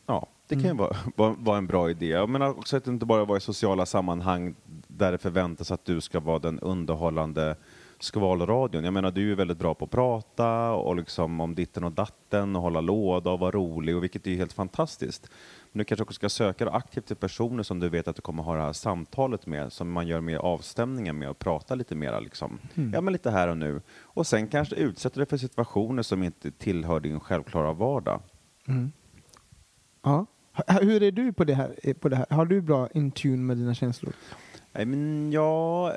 [0.07, 2.07] Ja, det kan ju vara, vara, vara en bra idé.
[2.07, 4.55] Jag menar också att inte bara vara i sociala sammanhang
[4.89, 7.57] där det förväntas att du ska vara den underhållande
[7.99, 8.85] skvalradion.
[8.85, 11.93] Jag menar, du är ju väldigt bra på att prata och liksom om ditten och
[11.93, 15.31] datten och hålla låda och vara rolig, och vilket är helt fantastiskt.
[15.73, 18.43] Men du kanske också ska söka aktivt till personer som du vet att du kommer
[18.43, 22.21] ha det här samtalet med, som man gör mer avstämningen med och prata lite mera
[22.21, 22.59] liksom.
[22.93, 23.83] Ja, men lite här och nu.
[24.01, 28.21] Och sen kanske utsätta dig för situationer som inte tillhör din självklara vardag.
[30.03, 30.27] Ja.
[30.67, 32.27] Hur är du på det, här, eh, på det här?
[32.31, 34.13] Har du bra in tune med dina känslor?
[34.73, 35.93] Nej, men ja,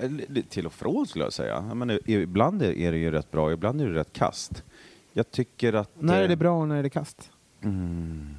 [0.49, 1.65] till och från skulle jag säga.
[1.67, 4.63] Jag menar, ibland är det ju rätt bra, ibland är det rätt kast.
[5.13, 5.89] Jag tycker att...
[6.01, 7.31] När är eh, det bra och när är det kast?
[7.61, 8.35] Mm,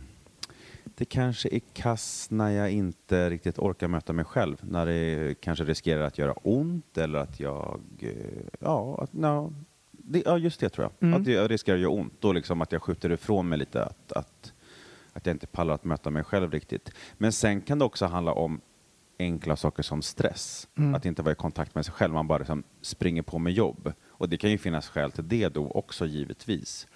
[0.85, 4.57] det kanske är kast när jag inte riktigt orkar möta mig själv.
[4.61, 7.81] När det kanske riskerar att göra ont eller att jag...
[8.01, 8.11] eh,
[8.61, 9.55] Ja, att, no,
[9.91, 11.09] det, ja just det tror jag.
[11.09, 11.21] Mm.
[11.21, 12.14] Att jag riskerar att göra ont.
[12.21, 13.85] Då liksom att jag skjuter ifrån mig lite.
[13.85, 14.53] Att, att,
[15.19, 16.91] att jag inte pallar att möta mig själv riktigt.
[17.19, 18.61] Men sen kan det också handla om
[19.19, 20.69] enkla saker som stress.
[20.79, 20.95] Mm.
[20.95, 22.14] Att inte vara i kontakt med sig själv.
[22.14, 23.93] Man bara liksom springer på med jobb.
[24.07, 26.87] Och det kan ju finnas skäl till det då också givetvis.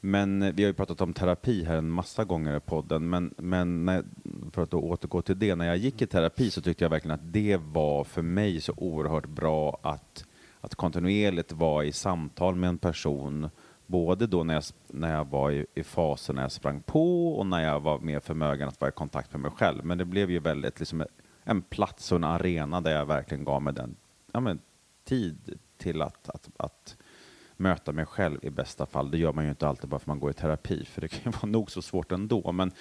[0.00, 3.34] Men eh, vi har ju pratat om terapi här en massa gånger i podden, men,
[3.36, 4.04] men när,
[4.52, 7.32] för att återgå till det, när jag gick i terapi så tyckte jag verkligen att
[7.32, 10.24] det var för mig så oerhört bra att,
[10.60, 13.50] att kontinuerligt vara i samtal med en person,
[13.90, 17.46] både då när jag, när jag var i, i fasen när jag sprang på och
[17.46, 19.84] när jag var mer förmögen att vara i kontakt med mig själv.
[19.84, 21.04] Men det blev ju väldigt liksom
[21.44, 23.96] en plats och en arena där jag verkligen gav mig den
[24.32, 24.60] ja, men,
[25.04, 26.96] tid till att, att, att
[27.56, 29.10] möta mig själv i bästa fall.
[29.10, 31.08] Det gör man ju inte alltid bara för att man går i terapi, för det
[31.08, 32.52] kan ju vara nog så svårt ändå.
[32.52, 32.72] Men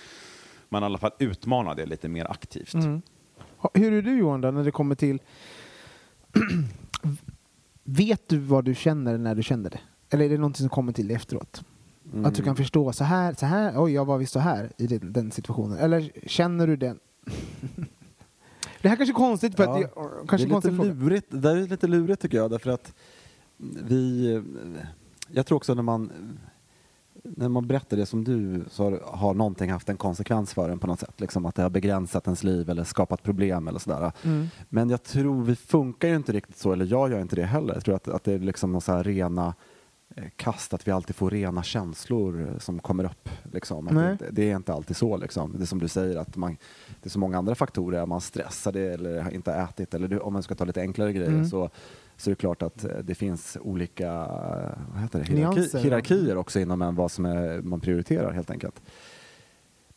[0.70, 2.74] man i alla fall utmanar det lite mer aktivt.
[2.74, 3.02] Mm.
[3.74, 5.22] Hur är du Johan då, när det kommer till...
[7.84, 9.80] Vet du vad du känner när du känner det?
[10.10, 11.64] Eller är det någonting som kommer till dig efteråt?
[12.24, 14.88] Att du kan förstå så här, så här, oj jag var visst så här i
[14.88, 15.78] den, den situationen.
[15.78, 17.00] Eller känner du den?
[18.82, 19.82] det här kanske är konstigt för att...
[19.82, 19.90] Ja.
[19.96, 20.94] Jag, kanske det är lite fråga.
[20.94, 21.28] lurigt.
[21.30, 22.94] Det där är lite lurigt tycker jag därför att
[23.84, 24.44] vi...
[25.32, 26.12] Jag tror också när man
[27.24, 30.88] när man berättar det som du så har, någonting haft en konsekvens för en på
[30.88, 31.22] något sätt.
[31.22, 34.12] Liksom att det har begränsat ens liv eller skapat problem eller sådär.
[34.24, 34.48] Mm.
[34.70, 37.74] Men jag tror vi funkar ju inte riktigt så, eller jag gör inte det heller.
[37.74, 39.54] Jag tror att, att det är liksom någon så här rena
[40.36, 43.30] kast, att vi alltid får rena känslor eh, som kommer upp.
[43.54, 43.86] Liksom.
[43.86, 45.18] Det, det är inte alltid så.
[45.18, 45.54] Liksom.
[45.58, 46.58] Det är som du säger, att man,
[47.02, 48.00] det är så många andra faktorer.
[48.02, 51.14] Är man stressad eller har inte ätit, eller du, om man ska ta lite enklare
[51.14, 51.46] grejer, Mm.
[51.46, 51.70] så,
[52.18, 55.26] så är det klart att eh, det finns olika eh, vad heter det?
[55.26, 58.82] Hierarki, hierarkier också inom en, vad som är, man prioriterar helt enkelt.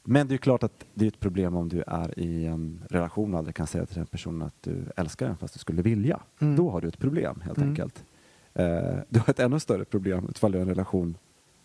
[0.04, 3.32] Men det är klart att det är ett problem om du är i en relation
[3.34, 6.20] och aldrig kan säga till den personen att du älskar den fast du skulle vilja.
[6.40, 6.56] Mm.
[6.56, 7.68] Då har du ett problem helt Mm.
[7.70, 8.04] enkelt.
[8.54, 11.16] Eh, du har ett ännu större problem ifall du i en relation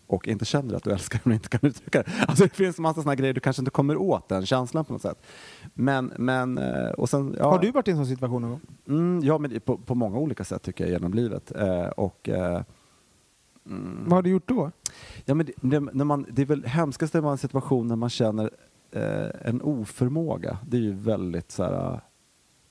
[0.06, 2.10] och inte känner att du älskar den och inte kan uttrycka det.
[2.28, 4.92] Alltså det finns en massa sådana grejer du kanske inte kommer åt den känslan på
[4.92, 5.22] något sätt.
[5.74, 8.60] Men, men eh, och sen, ja, Har du varit i en sån situation någon gång?
[8.88, 11.52] Mm, ja, men på, på många olika sätt tycker jag genom livet.
[11.56, 12.62] Eh, och, eh,
[14.04, 14.70] Vad har du gjort då?
[15.24, 17.96] Ja, men det, det, när man, det är väl hemskast är i en situation när
[17.96, 18.50] man känner
[18.92, 20.58] eh, en oförmåga.
[20.68, 21.98] Det är ju väldigt så här, eh,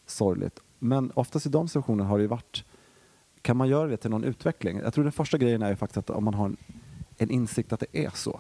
[0.06, 0.60] sorgligt.
[0.80, 2.64] Men oftast i de situationerna har det ju varit,
[3.48, 4.80] kan man göra det till någon utveckling?
[4.84, 6.58] Jag tror den första grejen är ju faktiskt att om man har en,
[7.18, 8.40] en insikt att det är så.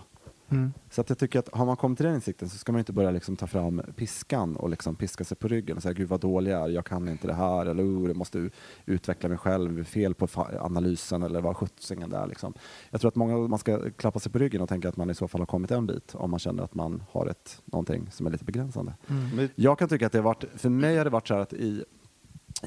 [0.49, 0.73] Mm.
[0.89, 2.93] Så att jag tycker att har man kommit till den insikten så ska man inte
[2.93, 6.19] börja liksom ta fram piskan och liksom piska sig på ryggen och säga gud vad
[6.19, 8.49] dålig jag är, jag kan inte det här eller oh, jag måste
[8.85, 10.27] utveckla mig själv, fel på
[10.59, 12.27] analysen eller vad sjuttsingen det är.
[12.27, 12.53] Liksom.
[12.89, 15.15] Jag tror att många, man ska klappa sig på ryggen och tänka att man i
[15.15, 18.27] så fall har kommit en bit om man känner att man har ett, någonting som
[18.27, 18.93] är lite begränsande.
[19.07, 21.41] Men- Jag kan tycka att det har varit, för mig har det varit så här
[21.41, 21.83] att i,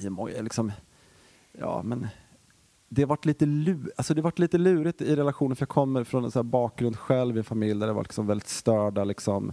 [0.01, 0.73] i liksom,
[1.53, 2.07] ja men
[2.93, 3.47] det har varit lite,
[3.97, 6.97] alltså det varit lite lurigt i relationen för jag kommer från en så här bakgrund
[6.97, 9.53] själv i en familj där det var liksom väldigt störda liksom,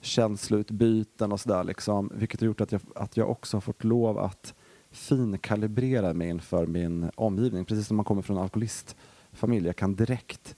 [0.00, 1.64] känsloutbyten och sådär.
[1.64, 4.54] Liksom, vilket har gjort att jag, att jag också har fått lov att
[4.90, 7.64] finkalibrera mig inför min omgivning.
[7.64, 9.66] Precis som man kommer från en alkoholistfamilj.
[9.66, 10.56] Jag kan direkt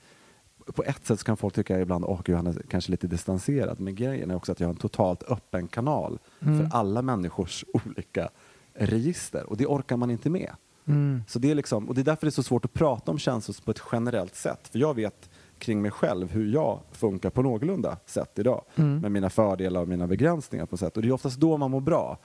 [0.67, 3.81] på ett sätt kan folk tycka ibland att han är kanske lite distanserad.
[3.81, 6.59] Men grejen är också att jag har en totalt öppen kanal Mm.
[6.59, 8.29] för alla människors olika
[8.75, 9.51] register.
[9.51, 10.53] Och det orkar man inte med.
[10.87, 11.23] Mm.
[11.29, 13.19] Så det är liksom, och det är därför det är så svårt att prata om
[13.19, 14.69] känslor på ett generellt sätt.
[14.69, 18.65] För jag vet kring mig själv hur jag funkar på någorlunda sätt idag.
[18.77, 18.99] Mm.
[18.99, 20.97] Med mina fördelar och mina begränsningar på sätt.
[20.97, 22.19] Och det är oftast då man mår bra.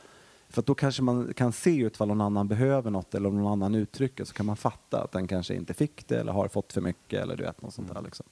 [0.49, 3.75] För då kanske man kan se ifall någon annan behöver något eller om någon annan
[3.75, 6.81] uttrycker så kan man fatta att den kanske inte fick det eller har fått för
[6.81, 8.25] mycket eller du vet något sånt där liksom.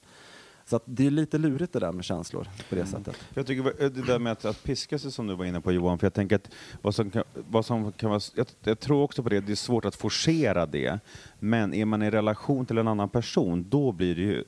[0.68, 3.16] Så det är lite lurigt det där med känslor på det sättet.
[3.16, 5.60] För Jag tycker vad- det där med att, att piska sig som du var inne
[5.60, 6.50] på Johan, för jag tänker att
[6.82, 9.56] vad som kan, vad som kan vara, jag, jag tror också på det, det är
[9.56, 10.98] svårt att forcera det,
[11.38, 14.44] men är man i relation till en annan person, då blir det ju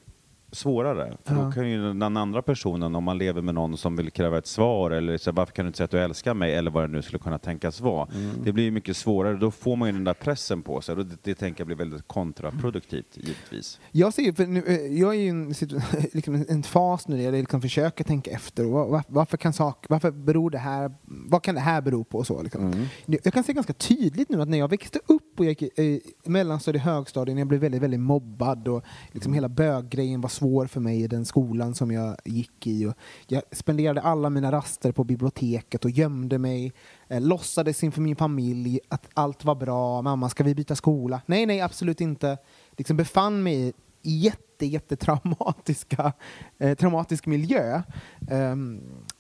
[0.53, 1.17] svårare.
[1.25, 1.43] För Ja.
[1.43, 4.47] då kan ju den andra personen, om man lever med någon som vill kräva ett
[4.47, 6.89] svar, eller så, varför kan du inte säga att du älskar mig, eller vad det
[6.89, 8.09] nu skulle kunna tänkas vara.
[8.45, 11.05] Det blir ju mycket svårare, då får man ju den där pressen på sig, det,
[11.23, 13.81] det tänker jag blir väldigt kontraproduktivt, givetvis.
[13.91, 15.49] Jag ser ju, för nu, eh, jag är i en,
[16.13, 18.65] liksom en, fas nu där jag liksom försöker tänka efter.
[18.65, 22.19] Var, var, varför, kan sak, varför beror det här, vad kan det här bero på?
[22.19, 22.87] Och så, liksom.
[23.07, 25.63] Det- Jag kan se ganska tydligt nu att när jag växte upp och jag gick
[25.63, 30.29] i i mellanstadiet, högstadiet, när jag blev väldigt, väldigt mobbad och liksom hela böggrejen var
[30.39, 32.87] svår för mig i den skolan som jag gick i.
[32.87, 32.95] Och
[33.27, 36.73] jag spenderade alla mina raster på biblioteket och gömde mig,
[37.09, 41.21] eh, låtsades inför min familj att allt var bra, mamma ska vi byta skola?
[41.27, 42.39] Nej, nej, absolut inte.
[42.77, 43.73] Liksom befann mig
[44.03, 46.13] i jätte, jätte traumatiska,
[46.59, 47.83] eh, traumatisk miljö
[48.31, 48.57] eh,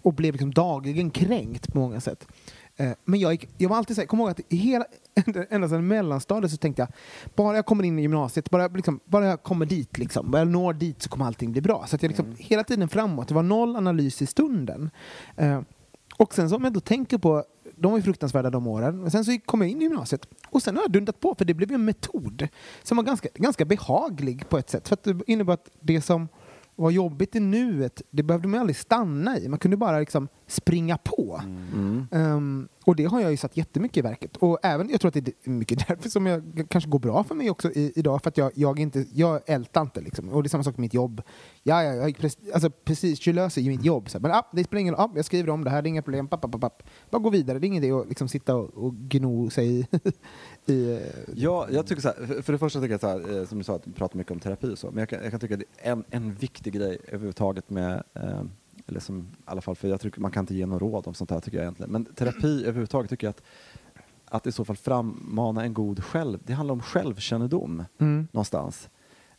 [0.02, 2.26] och blev liksom dagligen kränkt på många sätt.
[2.76, 4.84] Eh, men jag, gick, jag var alltid så här, kom ihåg att hela,
[5.50, 6.88] ända sedan mellanstadiet så tänkte jag
[7.34, 10.48] bara jag kommer in i gymnasiet, bara, liksom, bara jag kommer dit, liksom, bara jag
[10.48, 11.86] når dit så kommer allting bli bra.
[11.86, 14.90] Så att jag liksom, hela tiden framåt, det var noll analys i stunden.
[15.36, 15.60] Eh,
[16.16, 17.44] och sen så om jag då tänker på
[17.76, 19.00] de var ju fruktansvärda de åren.
[19.00, 21.44] Men sen så kom jag in i gymnasiet och sen har jag dundat på för
[21.44, 22.48] det blev ju en metod
[22.82, 24.88] som var ganska, ganska behaglig på ett sätt.
[24.88, 26.28] För att det innebar att det som
[26.78, 29.48] var jobbigt i nuet, det behövde man aldrig stanna i.
[29.48, 31.42] Man kunde bara liksom springa på.
[32.10, 34.36] Ehm, och det har jag ju satt jättemycket i verket.
[34.36, 37.34] Och även, jag tror att det är mycket därför som jag kanske går bra för
[37.34, 38.22] mig också i, idag.
[38.22, 40.28] För att jag, jag, inte, jag ältar inte liksom.
[40.28, 41.22] Och det är samma sak med mitt jobb.
[41.68, 44.10] Ja, ja, jag, precis, alltså, precis, jag löser ju mitt jobb.
[44.10, 46.02] Så men ah, det spelar ingen ah, jag skriver om det här, det är inga
[46.02, 46.28] problem.
[46.28, 46.82] Papp, papp, papp.
[47.10, 49.86] Bara gå vidare, det är ingen idé att liksom, sitta och, och gno sig i...
[50.96, 51.02] eh,
[51.34, 53.64] Ja, jag tycker så här, för- det första tycker jag så här, eh, som du
[53.64, 55.54] sa, att du pratar mycket om terapi och så, men jag kan, jag kan tycka
[55.54, 58.42] att en, en viktig grej överhuvudtaget med, eh,
[58.86, 61.14] eller som i alla fall, för jag tycker man kan inte ge någon råd om
[61.14, 63.42] sånt här tycker jag egentligen, men terapi överhuvudtaget tycker jag att
[64.30, 68.28] att i så fall frammana en god själv, det handlar om självkännedom Mm.
[68.32, 68.88] någonstans.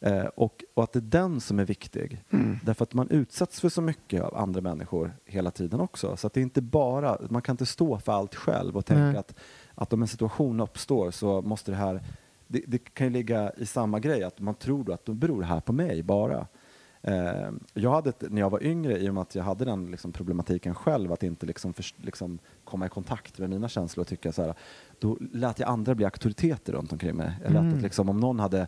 [0.01, 2.23] Eh, och, och att det är den som är viktig.
[2.63, 6.17] Därför att man utsätts för så mycket av andra människor hela tiden också.
[6.17, 9.19] Så att det är inte bara, man kan inte stå för allt själv och tänka
[9.19, 9.35] att,
[9.75, 12.03] att om en situation uppstår så måste det här,
[12.47, 15.41] det, det kan ju ligga i samma grej, att man tror då att då beror
[15.41, 16.47] det här på mig bara.
[17.01, 19.91] Eh, jag hade ett, när jag var yngre, i och med att jag hade den
[19.91, 24.07] liksom, problematiken själv, att inte liksom, först, liksom, komma i kontakt med mina känslor och
[24.07, 24.53] tycka så här,
[24.99, 27.31] då lät jag andra bli auktoriteter runt omkring mig.
[27.43, 28.67] Jag lät att, liksom, om någon hade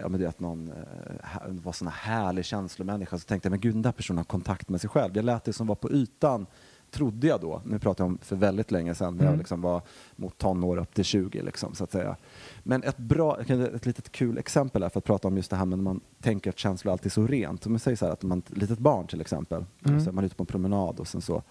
[0.00, 3.60] Ja, men det att någon eh, var sån här härlig känslomänniska så tänkte jag, men
[3.60, 5.16] gud den där personen har kontakt med sig själv.
[5.16, 6.46] Jag lät det som var på ytan,
[6.90, 9.82] trodde jag då, nu pratar jag om för väldigt länge sedan, när jag liksom var
[10.16, 12.16] mot tonår upp till 20 liksom, så att säga.
[12.62, 15.64] Men ett bra, ett litet kul exempel här för att prata om just det här
[15.64, 17.66] med när man tänker att känslor alltid är så rent.
[17.66, 20.24] Om jag säger så här att man, ett litet barn till exempel, så är man
[20.24, 21.42] ute på en promenad och sen så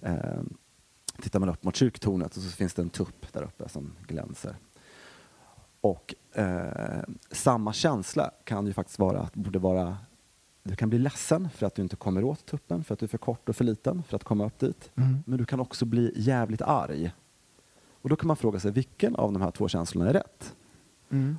[0.00, 0.40] eh,
[1.20, 4.56] tittar man upp mot kyrktornet och så finns det en tupp där uppe som glänser.
[5.80, 9.96] Och eh, samma känsla kan ju faktiskt vara att borde vara
[10.62, 13.08] du kan bli ledsen för att du inte kommer åt tuppen, för att du är
[13.08, 14.90] för kort och för liten för att komma upp dit.
[15.26, 17.12] Men du kan också bli jävligt arg.
[18.02, 20.54] Och då kan man fråga sig, vilken av de här två känslorna är rätt?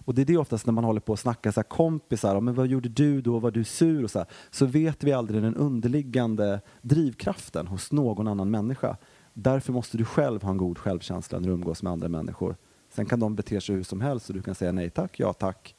[0.05, 2.53] Och det är det oftast när man håller på att snacka så här, kompisar, men
[2.53, 4.03] vad gjorde du då, var du sur?
[4.03, 8.97] Och så, här, så vet vi aldrig den underliggande drivkraften hos någon annan människa.
[9.33, 12.55] Därför måste du själv ha en god självkänsla när du umgås med andra människor.
[12.93, 15.33] Sen kan de bete sig hur som helst och du kan säga nej tack, ja
[15.33, 15.75] tack.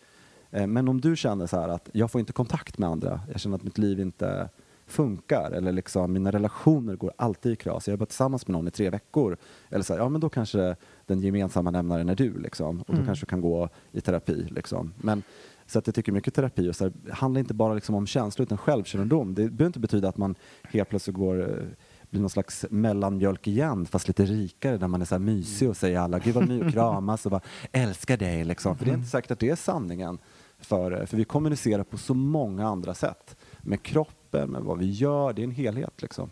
[0.50, 3.56] Eh, Men om du känner så att jag får inte kontakt med andra, jag känner
[3.56, 4.48] att mitt liv inte
[4.86, 7.88] funkar eller liksom mina relationer går alltid i kras.
[7.88, 9.36] Jag har varit tillsammans med någon i tre veckor.
[9.70, 12.82] Eller så här, ja men då kanske den gemensamma nämnaren är du liksom.
[12.82, 14.92] Och då kanske du kan gå i terapi liksom.
[14.96, 15.22] Men
[15.66, 18.06] så att jag tycker mycket terapi och så här, det handlar inte bara liksom om
[18.06, 19.34] känslor utan självkännedom.
[19.34, 21.64] Det behöver inte betyda att man helt plötsligt går eh,
[22.12, 25.76] blir någon slags mellanmjölk igen fast lite rikare där man är så här mysig och
[25.76, 27.40] säger alla gud vad my och kramas och bara
[27.72, 28.76] älskar dig liksom.
[28.76, 30.18] För det är inte säkert att det är sanningen.
[30.58, 33.36] För, för vi kommunicerar på så många andra sätt.
[33.62, 36.30] Med kroppen, med vad vi gör, det är en helhet liksom.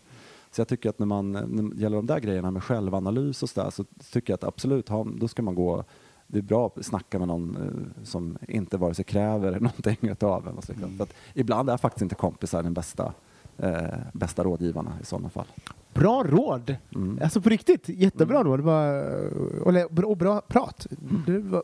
[0.51, 3.51] Så jag tycker att när man, när det gäller de där grejerna med självanalys och
[3.51, 5.85] så där, så tycker jag att absolut, ha, då ska man gå
[6.27, 10.49] det är bra att snacka med någon eh, som inte vare sig kräver någonting utav
[10.49, 10.59] en.
[10.59, 13.15] Och så, För att ibland är faktiskt inte kompisar den bästa,
[13.63, 15.47] eh, bästa rådgivarna i sådana fall.
[15.95, 16.77] Bra råd!
[17.23, 18.59] Alltså på riktigt, jättebra råd.
[18.59, 19.05] Det var,
[19.63, 20.87] och, bra- och bra prat.
[21.27, 21.63] Det, var,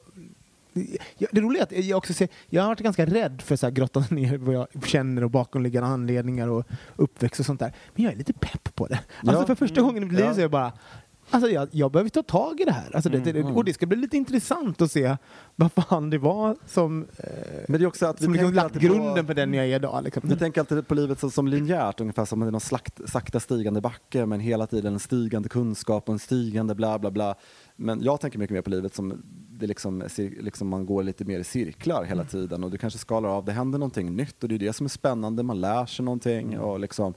[1.30, 4.04] det roliga är att jag också ser, jag har varit ganska rädd för att grotta
[4.10, 6.64] ner vad jag känner och bakomliggande anledningar och
[6.96, 7.72] uppväxt och sånt där.
[7.94, 9.00] Men jag är lite pepp på det.
[9.20, 9.46] Alltså Ja.
[9.46, 10.72] för första gången i mitt liv så är jag bara
[11.30, 12.96] Alltså jag, jag behöver ta tag i det här.
[12.96, 15.16] Alltså det, det, och det ska bli lite intressant att se
[15.56, 17.28] vad fan det var som, eh,
[17.68, 19.66] Men det är också att vi som liksom lagt alltid på- grunden för den jag
[19.66, 20.04] är idag.
[20.04, 20.22] Liksom.
[20.30, 23.80] Jag tänker alltid på livet som, som linjärt, ungefär som en någon slakt, sakta stigande
[23.80, 27.34] backe men hela tiden en stigande kunskap och en stigande bla bla bla.
[27.76, 30.04] Men jag tänker mycket mer på livet som det liksom,
[30.40, 33.52] liksom man går lite mer i cirklar hela tiden och du kanske skalar av, det
[33.52, 36.80] händer någonting nytt och det är det som är spännande, man lär sig någonting och
[36.80, 37.14] liksom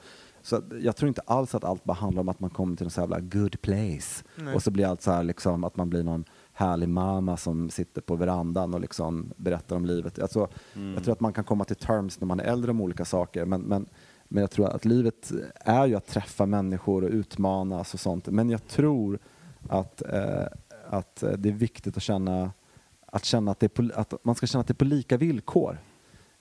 [0.49, 2.89] så jag tror inte alls att allt bara handlar om att man kommer till en
[2.89, 4.23] så jävla good place
[4.55, 8.01] och så blir allt så här liksom att man blir någon härlig mamma som sitter
[8.01, 10.19] på verandan och liksom berättar om livet.
[10.19, 10.47] Alltså,
[10.95, 13.45] Jag tror att man kan komma till terms när man är äldre om olika saker
[13.45, 13.85] men, men,
[14.27, 18.27] men jag tror att livet är ju att träffa människor och utmanas och sånt.
[18.27, 19.19] Men jag tror
[19.69, 20.45] att, eh,
[20.89, 22.51] att det är viktigt att känna
[23.11, 25.17] att, känna att, det är på, att man ska känna att det är på lika
[25.17, 25.79] villkor.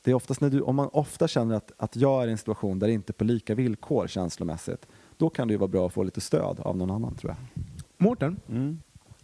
[0.02, 2.38] Det är oftast när du, om man ofta känner att, att jag är i en
[2.38, 4.86] situation där det inte är på lika villkor känslomässigt,
[5.16, 7.64] då kan det ju vara bra att få lite stöd av någon annan tror jag.
[7.96, 8.40] Mårten,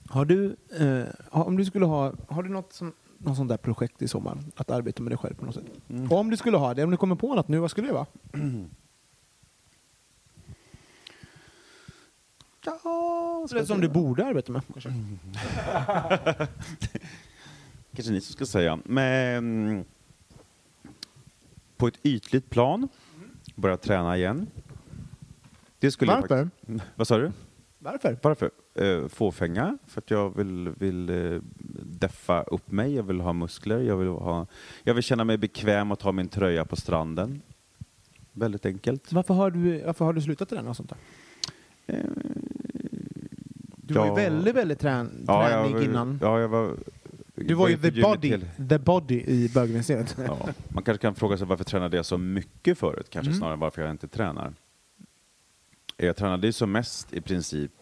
[0.08, 4.02] har du, eh, om du skulle ha, har du något, som, något sånt där projekt
[4.02, 4.38] i sommar?
[4.56, 5.64] Att arbeta med dig själv på något sätt?
[6.10, 7.92] Och om du skulle ha det, om du kommer på något nu, vad skulle det
[7.94, 8.06] vara?
[12.66, 14.62] Ja, det som du borde arbeta med.
[14.72, 14.88] Kanske.
[17.96, 18.78] Kanske ni som ska säga.
[18.84, 19.84] Men
[21.84, 22.88] på ett ytligt plan,
[23.54, 24.46] börja träna igen.
[25.78, 26.44] Det skulle jag Varför?
[26.66, 27.32] fakt- Vad sa du?
[27.78, 28.18] Varför?
[28.22, 28.50] Varför?
[28.74, 31.40] eh, fåfänga för att jag vill, vill eh,
[31.82, 34.46] deffa upp mig, jag vill ha muskler, jag vill, ha,
[34.82, 37.42] jag vill känna mig bekväm att ha min tröja på stranden.
[38.32, 39.12] Väldigt enkelt.
[39.12, 40.98] Varför har du, varför har du slutat träna och sånt där?
[41.86, 42.04] Eh,
[43.76, 44.14] Du var ju ja.
[44.14, 46.18] väldigt, väldigt trän, Ja, jag tränig innan.
[46.22, 46.76] Ja, jag var...
[47.34, 50.16] Du var ju the body, hel- the body i bögministeriet.
[50.26, 50.48] Ja.
[50.68, 53.38] Man kanske kan fråga sig varför tränade jag så mycket förut, kanske Mm.
[53.38, 54.52] snarare varför jag inte tränar.
[55.96, 57.72] Jag tränade ju som mest i princip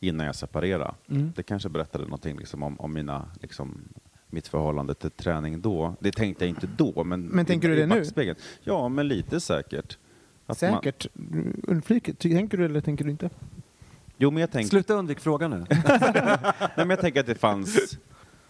[0.00, 0.94] innan jag separerade.
[1.10, 1.32] Mm.
[1.36, 3.88] Det kanske berättade någonting liksom om, om mina, liksom,
[4.30, 5.94] mitt förhållande till träning då.
[6.00, 8.34] Det tänkte jag inte då, men, Men i, tänker du i det nu?
[8.62, 9.98] Ja, men lite säkert.
[10.46, 11.06] Att man- Säkert.
[11.62, 12.18] Undflyget.
[12.18, 13.30] Tänker du eller tänker du inte?
[14.18, 14.68] Jo, men jag tänker...
[14.70, 15.64] Sluta undvik frågan nu.
[15.70, 17.98] Nej, men jag tänker att det fanns...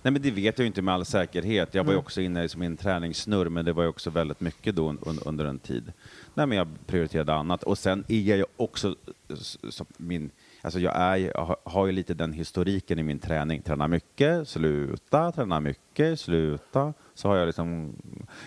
[0.07, 1.74] Nej, men det vet jag ju inte med all säkerhet.
[1.74, 2.04] Jag var ju Mm.
[2.04, 5.44] också inne i en träningssnurr, men det var ju också väldigt mycket då un, under
[5.44, 5.92] en tid.
[6.34, 7.62] Nej, men jag prioriterade annat.
[7.62, 8.96] Och sen är jag ju också
[9.70, 10.30] som min...
[10.62, 13.62] Alltså jag, är, jag har- ju lite den historiken i min träning.
[13.62, 16.92] Träna mycket, sluta, träna mycket, sluta.
[17.14, 17.92] Så har jag liksom...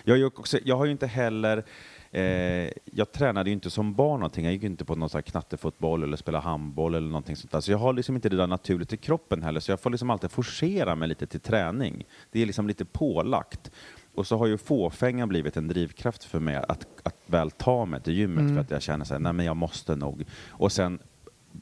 [0.04, 1.64] Jag, också, jag har ju inte heller...
[2.12, 4.44] Eh, jag tränade ju inte som barn någonting.
[4.44, 7.60] Jag gick inte på någon sån knattefotboll eller spela handboll eller någonting sånt där.
[7.60, 9.60] Så jag har liksom inte det där naturligt i kroppen heller.
[9.60, 12.04] Så jag får liksom alltid forcera mig lite till träning.
[12.30, 13.70] Det är liksom lite pålagt.
[14.14, 18.00] Och så har ju fåfängan blivit en drivkraft för mig att, att väl ta mig
[18.00, 18.54] till gymmet Mm.
[18.54, 20.24] för att jag känner så här, nej men jag måste nog.
[20.48, 20.98] Och sen,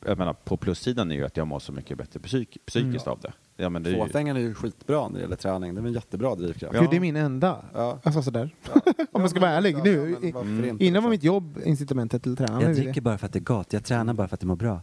[0.05, 3.13] jag menar, på plussidan är ju att jag mår så mycket bättre psyk, psykiskt Mm.
[3.13, 3.33] av det.
[3.61, 5.75] Ja, men det är ju, Fåfängan är ju skitbra när det gäller träning.
[5.75, 6.75] Det är en jättebra drivkraft.
[6.75, 6.81] Ja.
[6.81, 7.65] Gud, det är min enda.
[7.75, 7.99] Ja.
[8.03, 8.55] Alltså sådär.
[9.13, 9.77] Om jag ska vara ärlig.
[9.79, 10.65] Ja, Nu, Mm.
[10.69, 11.11] inte, innan var liksom?
[11.11, 12.37] mitt jobb incitamentet till.
[12.39, 14.35] Jag Nu är det- dricker bara för att det är gott, jag tränar bara för
[14.35, 14.81] att det mår bra.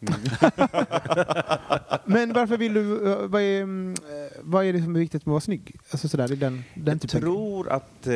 [2.06, 5.26] Men varför vill du, eh, vad är, mm, eh, vad är det som är viktigt
[5.26, 5.76] med att vara snygg?
[5.92, 7.22] Alltså sådär, i den, den jag typen.
[7.22, 8.14] tror att eh,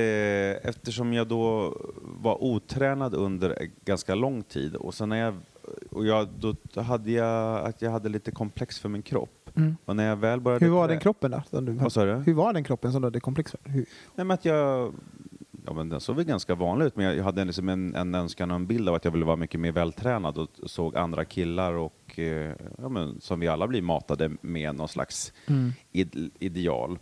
[0.69, 5.33] eftersom jag då var otränad under ganska lång tid och sen när jag,
[5.91, 6.27] och jag,
[6.73, 9.29] då hade jag att jag hade lite komplex för min kropp.
[9.59, 9.77] Mm.
[9.85, 11.41] Och när jag väl började Hur var den kroppen då?
[11.49, 12.13] Som du, Vad sa du?
[12.13, 13.59] Hur var den kroppen som du hade komplex för?
[13.69, 13.85] Hur?
[14.15, 14.93] Nej, men att jag,
[15.65, 18.15] ja, men den såg väl ganska vanlig ut, men jag, jag hade liksom en, en
[18.15, 21.25] önskan och en bild av att jag ville vara mycket mer vältränad och såg andra
[21.25, 25.71] killar och eh, ja, men, som vi alla blir matade med någon slags Mm.
[25.91, 26.99] id, ideal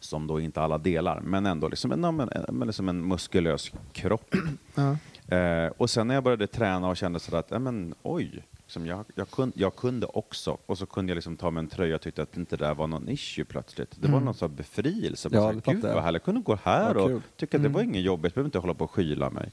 [0.00, 3.72] som då inte alla delar, men ändå liksom en, ja, men, men liksom en muskulös
[3.92, 4.34] kropp.
[4.74, 4.96] Ja.
[5.36, 9.04] Eh, och sen när jag började träna och kände sådär att, men, oj, liksom jag,
[9.14, 10.58] jag, kunde, jag kunde också.
[10.66, 12.74] Och så kunde jag liksom ta mig en tröja och tyckte att inte det där
[12.74, 13.90] var någon issue plötsligt.
[14.00, 14.24] Det var Mm.
[14.24, 15.28] någon sån befrielse.
[15.32, 17.22] Ja, Ja, det Gud vad härligt, jag kunde gå här och kul.
[17.36, 17.72] tycka att det Mm.
[17.72, 19.52] var ingen jobbigt, jag behöver inte hålla på och skyla mig.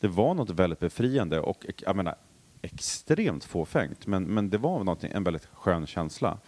[0.00, 2.14] Det var något väldigt befriande och jag menar,
[2.62, 6.38] extremt fåfängt, men, men det var en väldigt skön känsla.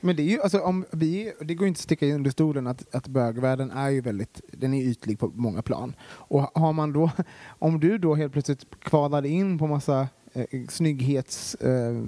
[0.00, 2.66] Men det är ju, alltså, om vi, det går ju inte att sticka under stolen
[2.66, 5.94] att, att bögvärlden är ju väldigt, den är ytlig på många plan.
[6.02, 7.10] Och har man då,
[7.58, 12.02] om du då helt plötsligt kvalar in på massa eh, snygghets, eh,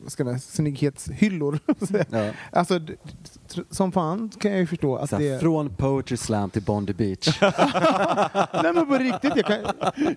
[0.00, 1.58] vad ska man, snygghetshyllor.
[2.10, 2.32] Ja.
[2.52, 2.80] alltså,
[3.70, 5.40] som fan kan jag ju förstå att Så här, det...
[5.40, 7.40] Från Poetry Slam till Bondi Beach.
[8.62, 9.58] Nej men på riktigt, jag kan,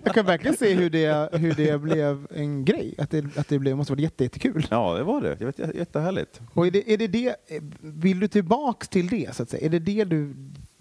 [0.03, 2.95] jag kan verkligen se hur det, hur det blev en grej.
[2.97, 4.67] Att det, att det blev, måste vara jätte, jättekul.
[4.71, 5.35] Ja, det var det.
[5.35, 6.41] Det var jättehärligt.
[6.53, 7.35] Och är det, är det det,
[7.81, 9.65] vill du tillbaks till det så att säga?
[9.65, 10.35] Är det det du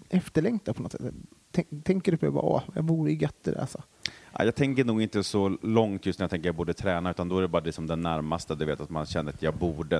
[0.09, 1.01] efterlängtar på något sätt?
[1.51, 3.83] Tänk, tänker du på det bara, åh, jag bor i gött det där alltså.
[4.37, 7.11] Ja, jag tänker nog inte så långt just när jag tänker att jag borde träna,
[7.11, 9.53] utan då är det bara liksom den närmaste, du vet att man känner att jag
[9.55, 9.99] borde,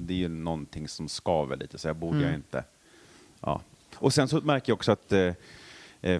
[0.00, 2.34] det är ju någonting som skaver lite, så jag borde jag Mm.
[2.34, 2.64] inte.
[3.40, 3.60] Ja.
[3.96, 5.32] Och sen så märker jag också att, eh,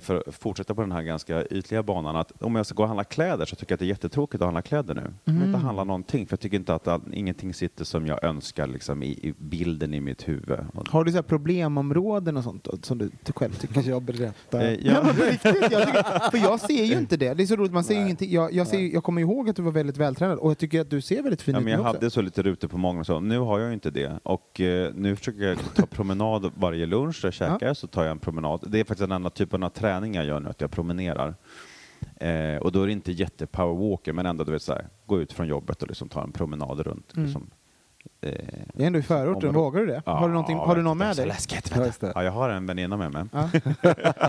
[0.01, 2.89] för att fortsätta på den här ganska ytliga banan, att om jag ska gå och
[2.89, 5.01] handla kläder så tycker jag att det är jättetråkigt att handla kläder nu.
[5.25, 5.61] Jag vill inte Mm.
[5.61, 9.07] handla någonting, för jag tycker inte att all, ingenting sitter som jag önskar liksom, i,
[9.11, 10.59] i bilden i mitt huvud.
[10.89, 13.83] Har du så här problemområden och sånt då, som du själv tycker?
[13.89, 14.61] jag berättar.
[14.65, 17.35] eh, Ja, ja, på riktigt, jag tycker, för jag ser ju inte det.
[17.35, 18.31] Det är så roligt, man ser ju ingenting.
[18.33, 20.91] Jag, jag, ser, jag kommer ihåg att du var väldigt vältränad och jag tycker att
[20.91, 21.93] du ser väldigt fin Ja, ut men jag också.
[21.93, 23.21] hade så lite rutor på magen och så.
[23.21, 24.19] Nu har jag ju inte det.
[24.23, 27.21] Och eh, nu försöker jag ta promenad varje lunch.
[27.25, 28.65] Jag käkar så tar jag en promenad.
[28.67, 31.35] Det är faktiskt en annan typ av träning jag gör nu, att jag promenerar.
[32.17, 35.33] Eh, och då är det inte jätte-powerwalker, men ändå du vet, så här, gå ut
[35.33, 37.17] från jobbet och liksom ta en promenad runt.
[37.17, 37.25] Mm.
[37.25, 37.51] Liksom,
[38.21, 38.33] eh,
[38.75, 40.03] Jag är ändå i förorten, vågar du det?
[40.07, 41.27] Ja, har du, någonting, har du någon med dig?
[41.27, 42.25] läskigt, Ja, det.
[42.25, 43.25] Jag har en väninna med mig.
[43.33, 43.49] Ja.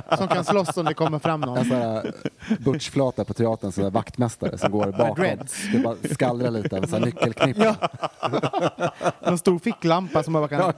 [0.18, 1.58] Som kan slåss om det kommer fram någon.
[1.58, 2.12] En här
[2.60, 5.26] butchflata på teatern, så vaktmästare som går bakom.
[5.74, 7.58] Det bara skallrar lite, en sån här nyckelknipp.
[7.58, 7.76] Ja.
[9.26, 10.74] Någon stor ficklampa som man bara kan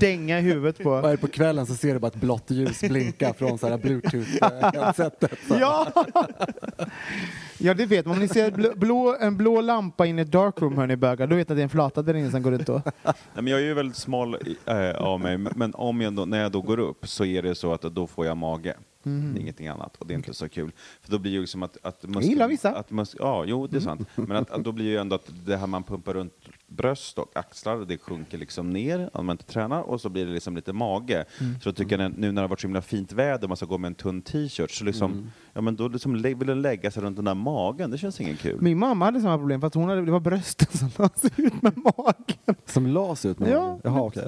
[0.00, 0.94] dänga i huvudet Och på.
[0.94, 5.36] är det på kvällen så ser du bara ett blått ljus blinka från här bluetooth-headsetet.
[5.60, 5.86] Ja!
[7.58, 8.14] ja, det vet man.
[8.14, 11.36] Om ni ser blå, blå, en blå lampa in i ett darkroom, hörni bögar, då
[11.36, 12.82] vet ni att det är en flata där inne som går runt då.
[13.04, 14.36] Nej, men jag är ju väldigt smal
[14.66, 17.42] äh, av mig, men- men om jag då, när jag då går upp så är
[17.42, 18.74] det så att då får jag mage.
[19.06, 19.34] Mhm.
[19.34, 20.72] Det är ingenting annat och det är inte så kul.
[21.02, 21.76] För då blir ju liksom att...
[21.82, 22.72] att gillar vissa.
[22.74, 24.08] Att mus, ja, jo, det är sant.
[24.14, 26.32] Men att, att då blir ju ändå att det här man pumpar runt
[26.66, 30.32] bröst och axlar, det sjunker liksom ner om man inte tränar och så blir det
[30.32, 31.24] liksom lite mage.
[31.40, 31.60] Mm.
[31.60, 33.56] Så jag tycker den, nu när det har varit så himla fint väder och man
[33.56, 35.30] ska gå med en tunn t-shirt så liksom, Mm.
[35.52, 38.36] ja men då liksom vill den lägga sig runt den där magen, det känns ingen
[38.36, 38.60] kul.
[38.62, 41.62] Min mamma hade samma problem, fast hon hade, det var brösten som la sig ut
[41.62, 42.56] med magen.
[42.66, 43.80] Som las ut med Ja, magen?
[43.84, 44.22] Jaha, okej.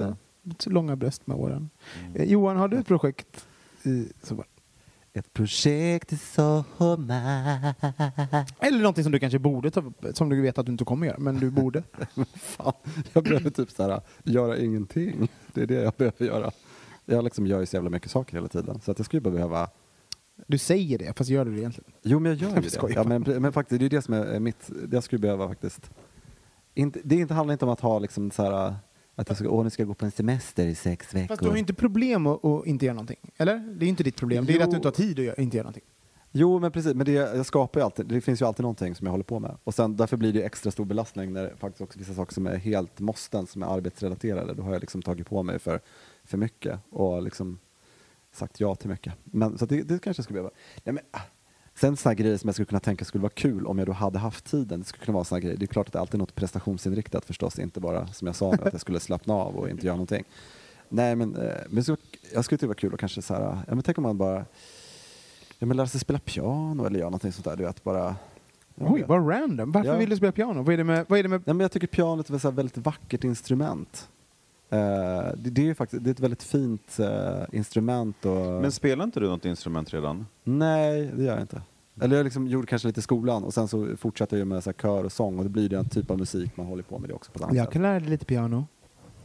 [0.59, 0.69] så.
[0.69, 1.69] Långa bröst med åren.
[2.05, 2.15] Mm.
[2.21, 3.47] Eh, Johan, har du ett projekt
[3.83, 4.45] i sommar?
[5.13, 7.75] Ett projekt i sommar.
[8.59, 9.83] Eller någonting som du kanske borde ta
[10.13, 11.83] som du vet att du inte kommer göra, men du borde.
[12.35, 12.73] Fan,
[13.13, 15.29] jag behöver typ så här, göra ingenting.
[15.53, 16.51] Det är det jag behöver göra.
[17.05, 18.81] Jag liksom gör ju så jävla mycket saker hela tiden.
[18.81, 19.69] Så att jag skulle bara behöva...
[20.47, 21.91] Du säger det, fast gör du det egentligen?
[22.01, 22.93] Jo, men jag gör ju det.
[22.95, 24.69] Ja, men, men faktiskt, det är det som är mitt...
[24.91, 25.91] Jag skulle behöva faktiskt...
[26.73, 28.75] Inte, det inte handlar inte om att ha liksom så här...
[29.19, 31.27] Att jag ska, åh, nu ska jag gå på en semester i sex veckor.
[31.27, 33.17] Fast du har ju inte problem att, att inte göra någonting.
[33.37, 33.57] Eller?
[33.57, 34.45] Det är ju inte ditt problem.
[34.45, 34.63] Det är Jo.
[34.63, 35.83] att du inte har tid att göra, inte göra någonting.
[36.31, 36.93] Jo, men precis.
[36.93, 39.39] Men det, jag skapar ju alltid, det finns ju alltid någonting som jag håller på
[39.39, 39.57] med.
[39.63, 42.47] Och sen, därför blir det extra stor belastning när det faktiskt också vissa saker som
[42.47, 44.53] är helt måsten, som är arbetsrelaterade.
[44.53, 45.81] Då har jag liksom tagit på mig för,
[46.23, 47.59] för mycket och liksom
[48.31, 49.13] sagt ja till mycket.
[49.23, 50.51] Men, så det, det kanske jag skulle behöva.
[50.83, 51.19] Nej, men, ah.
[51.79, 54.19] Sen sådana grejer som jag skulle kunna tänka skulle vara kul om jag då hade
[54.19, 54.79] haft tiden.
[54.79, 55.57] Det skulle kunna vara sådana grejer.
[55.57, 58.51] Det är klart att det alltid är något prestationsinriktat förstås, inte bara som jag sa
[58.51, 60.23] nu, att jag skulle slappna av och inte göra någonting.
[60.89, 61.97] Nej, men, eh, men skulle,
[62.33, 64.17] jag skulle tycka det var kul att kanske så här, ja, men tänk om man
[64.17, 64.45] bara
[65.59, 67.55] ja, men lära sig spela piano eller göra någonting sånt där.
[67.55, 68.15] Du vet, bara,
[68.75, 69.71] Oj, vad random.
[69.71, 69.97] Varför Ja.
[69.97, 70.63] vill du spela piano?
[70.63, 71.05] Vad är det med...
[71.07, 71.41] Vad är det med...
[71.45, 74.09] Nej, men jag tycker pianot är ett väldigt vackert instrument.
[74.69, 74.77] Eh,
[75.37, 78.25] det, det är ju faktiskt det är ett väldigt fint eh, instrument.
[78.25, 78.35] Och...
[78.61, 80.27] Men spelar inte du något instrument redan?
[80.43, 81.61] Nej, det gör jag inte.
[82.01, 84.73] Eller jag liksom gjorde kanske lite i skolan och sen så fortsatte jag med så
[84.73, 87.09] kör och sång och det blir det en typ av musik man håller på med
[87.09, 88.65] det också på Jag kan lära dig lite piano.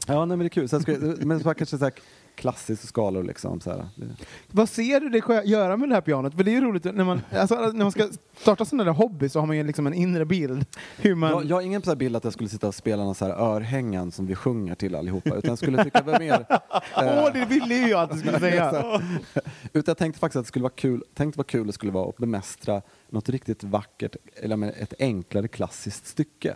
[0.06, 0.68] Ja, nej, men det är kul.
[0.68, 1.92] Sen ska, men så kanske så här
[2.36, 3.60] klassiska skalor liksom.
[3.60, 3.88] Så här.
[3.96, 4.06] Det-
[4.50, 6.34] Vad ser du själv göra med det här pianot?
[6.34, 8.08] För det är ju roligt när man, alltså, när man ska
[8.38, 10.66] starta sådana där hobby så har man ju liksom en inre bild.
[10.96, 11.30] Hur man...
[11.30, 13.32] Jag, jag har ingen så bild att jag skulle sitta och spela någon så här
[13.32, 16.46] örhängen som vi sjunger till allihopa, utan jag skulle tycka det var mer...
[16.96, 19.00] Åh, det ville ju jag att du skulle säga!
[19.72, 22.08] Utan jag tänkte faktiskt att det skulle vara kul, tänkte vad kul det skulle vara
[22.08, 26.54] att bemästra något riktigt vackert, eller ett enklare klassiskt stycke.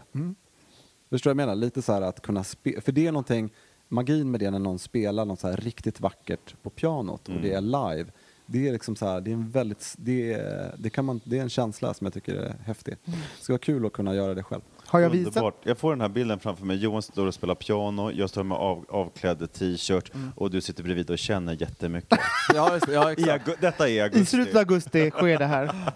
[1.11, 1.55] Förstår du vad jag menar?
[1.55, 3.51] Lite så här att kunna spela, för det är någonting,
[3.89, 7.53] magin med det när någon spelar något så här riktigt vackert på pianot och det
[7.53, 8.11] är live,
[8.47, 11.39] det är liksom så här, det är en väldigt, det är, det kan man, det
[11.39, 12.97] är en känsla som jag tycker är häftig.
[13.05, 13.13] Det
[13.43, 14.61] skulle vara kul att kunna göra det själv.
[14.87, 15.27] Har jag visat?
[15.37, 15.55] Underbart.
[15.63, 16.77] Jag får den här bilden framför mig.
[16.77, 21.11] Johan står och spelar piano, jag står med av, avklädd t-shirt och du sitter bredvid
[21.11, 22.19] och känner jättemycket.
[22.55, 23.47] Ja, ja I exakt.
[23.49, 24.27] augu- detta är i I augusti.
[24.27, 25.71] slutet av augusti sker det här.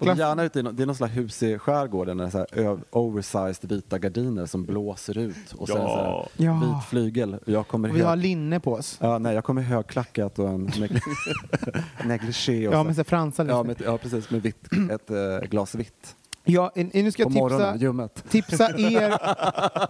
[0.00, 2.78] Och gärna ute i, nå- det är någon slags hus i skärgården, där så här
[2.90, 6.28] oversized vita gardiner som blåser ut och sen Ja.
[6.36, 7.36] så här vit flygel.
[7.44, 8.98] Jag kommer, Vi har hög, linne på oss.
[9.00, 11.00] ja, nej, jag kommer högklackat och en negli-
[12.04, 12.68] negligé.
[12.68, 14.30] Och Ja, med så här fransar ja, med, ja, precis.
[14.30, 16.14] Med vitt, ett eh, glas vitt.
[16.50, 17.78] Ja, nu ska jag tipsa,
[18.28, 19.10] tipsa er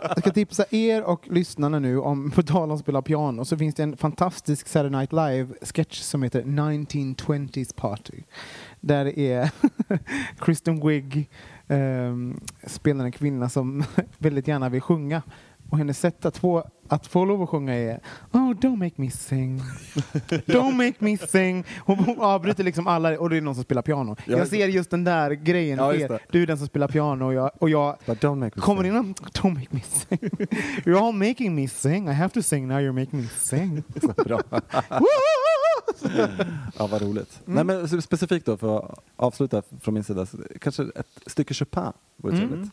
[0.08, 3.56] Jag ska tipsa er och lyssnarna nu om, på tal om att spela piano, så
[3.56, 8.22] finns det en fantastisk Saturday Night Live-sketch som heter 1920s Party.
[8.80, 9.50] Där det är
[10.38, 11.30] Kristen Wiig
[11.68, 13.84] ehm, spelar en kvinna som
[14.18, 15.22] väldigt gärna vill sjunga.
[15.70, 18.00] Och hennes sätt att få, att få lov att sjunga är
[18.32, 19.58] Oh, don't make me sing.
[20.28, 21.64] Don't make me sing.
[21.78, 24.16] Hon, hon avbryter liksom alla och det är någon som spelar piano.
[24.24, 26.18] Ja, jag ser just den där grejen Ja, det.
[26.30, 27.96] Du är den som spelar piano och jag, och jag
[28.56, 28.92] kommer sing.
[28.92, 30.18] in och Don't make me sing.
[30.84, 32.08] You're all making me sing.
[32.08, 32.78] I have to sing now.
[32.78, 33.82] You're making me sing.
[36.78, 37.40] Ja, vad roligt.
[37.46, 37.66] Mm.
[37.66, 40.26] Nej, men specifikt då, för att avsluta från min sida,
[40.60, 41.82] kanske ett stycke Chopin
[42.16, 42.48] vore Mm.
[42.48, 42.70] trevligt.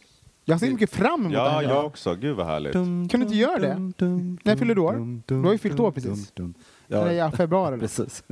[0.47, 1.61] Jag ser mycket fram emot det Ja, här.
[1.63, 2.15] jag också.
[2.15, 2.73] Gud vad härligt.
[2.73, 3.73] Dum, Kan du inte göra det?
[3.73, 5.21] dum, dum, När fyller du år?
[5.25, 6.33] Du har ju fyllt år precis.
[6.87, 7.79] Ja, ja, februari.
[7.79, 8.23] precis.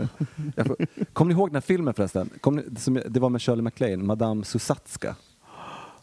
[0.56, 0.76] Jag
[1.14, 2.30] kommer ni ihåg den här filmen förresten?
[2.42, 5.16] Kom ni, som, det var med Shirley MacLaine, Madame Susatska.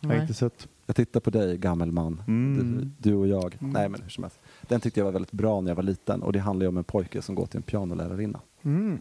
[0.00, 0.34] Nej.
[0.34, 0.68] sett.
[0.86, 2.22] Jag tittar på dig, gammal man.
[2.28, 2.78] Mm.
[2.98, 3.56] Du, du och jag.
[3.60, 4.38] Nej, men hur som helst.
[4.62, 6.76] Den tyckte jag var väldigt bra när jag var liten och det handlar ju om
[6.76, 8.40] en pojke som går till en pianolärarinna.
[8.64, 8.98] Mm.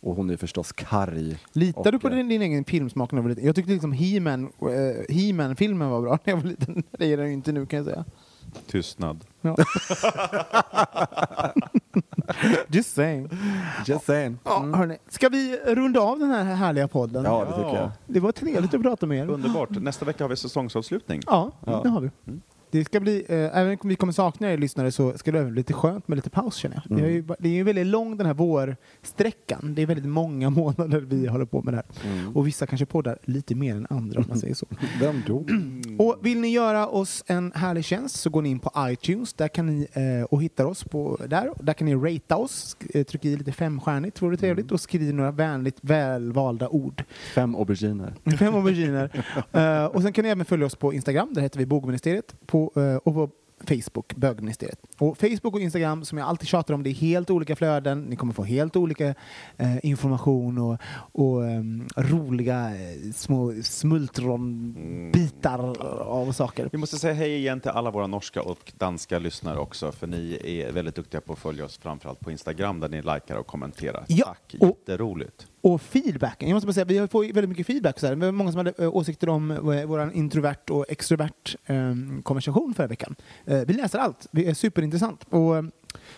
[0.00, 1.38] Och hon är förstås karg.
[1.52, 3.44] Litar Och, du på din, din egen filmsmak när du var liten?
[3.46, 6.82] Jag tyckte liksom He-Man, eh, He-Man-filmen var bra när jag var liten.
[6.90, 8.04] Det är den ju inte nu kan jag säga.
[8.66, 9.24] Tystnad.
[9.40, 9.56] Ja.
[12.68, 13.28] Just saying.
[13.86, 14.38] Just saying.
[14.44, 17.24] Ja, hörni, ska vi runda av den här härliga podden?
[17.24, 17.90] Ja, det tycker jag.
[18.06, 19.30] Det var trevligt att prata med er.
[19.30, 19.70] Underbart.
[19.70, 21.20] Nästa vecka har vi säsongsavslutning.
[21.26, 21.80] Ja, Ja.
[21.82, 22.10] det har vi.
[22.70, 25.52] Det ska bli, eh, även om vi kommer sakna er lyssnare så ska det även
[25.52, 26.98] bli lite skönt med lite paus känner jag.
[26.98, 29.74] Det, är ju, det är ju väldigt lång den här vårsträckan.
[29.74, 32.12] Det är väldigt många månader vi håller på med det här.
[32.12, 32.36] Mm.
[32.36, 34.66] Och vissa kanske poddar lite mer än andra om man säger så.
[35.00, 35.44] Vem då?
[36.04, 39.48] Och vill ni göra oss en härlig tjänst så går ni in på iTunes där
[39.48, 41.50] kan ni, eh, och hittar oss på, där.
[41.60, 45.30] Där kan ni ratea oss, eh, trycka i lite femstjärnigt, vore trevligt, och skriv några
[45.30, 47.04] vänligt välvalda ord.
[47.34, 48.14] Fem auberginer.
[48.38, 49.24] Fem auberginer.
[49.52, 52.59] Eh, och sen kan ni även följa oss på Instagram, där heter vi Bogministeriet, på,
[52.76, 53.30] eh, och på
[53.68, 54.78] Facebook, Bögministeriet.
[54.98, 58.02] Och Facebook och Instagram, som jag alltid tjatar om, det är helt olika flöden.
[58.02, 59.14] Ni kommer få helt olika
[59.56, 60.76] eh, information och,
[61.12, 65.58] och ehm, roliga eh, små smultronbitar
[66.02, 66.68] av saker.
[66.72, 70.38] Vi måste säga hej igen till alla våra norska och danska lyssnare också, för ni
[70.44, 74.04] är väldigt duktiga på att följa oss, framförallt på Instagram där ni likar och kommenterar.
[74.08, 75.46] Ja, Tack, och- jätteroligt.
[75.60, 77.98] Och feedbacken, jag måste bara säga, vi fått väldigt mycket feedback.
[77.98, 78.14] Så här.
[78.14, 82.74] Vi har många som hade eh, åsikter om eh, vår introvert och extrovert eh, konversation
[82.74, 83.16] förra veckan.
[83.44, 85.24] Eh, vi läser allt, det är superintressant.
[85.28, 85.64] Och,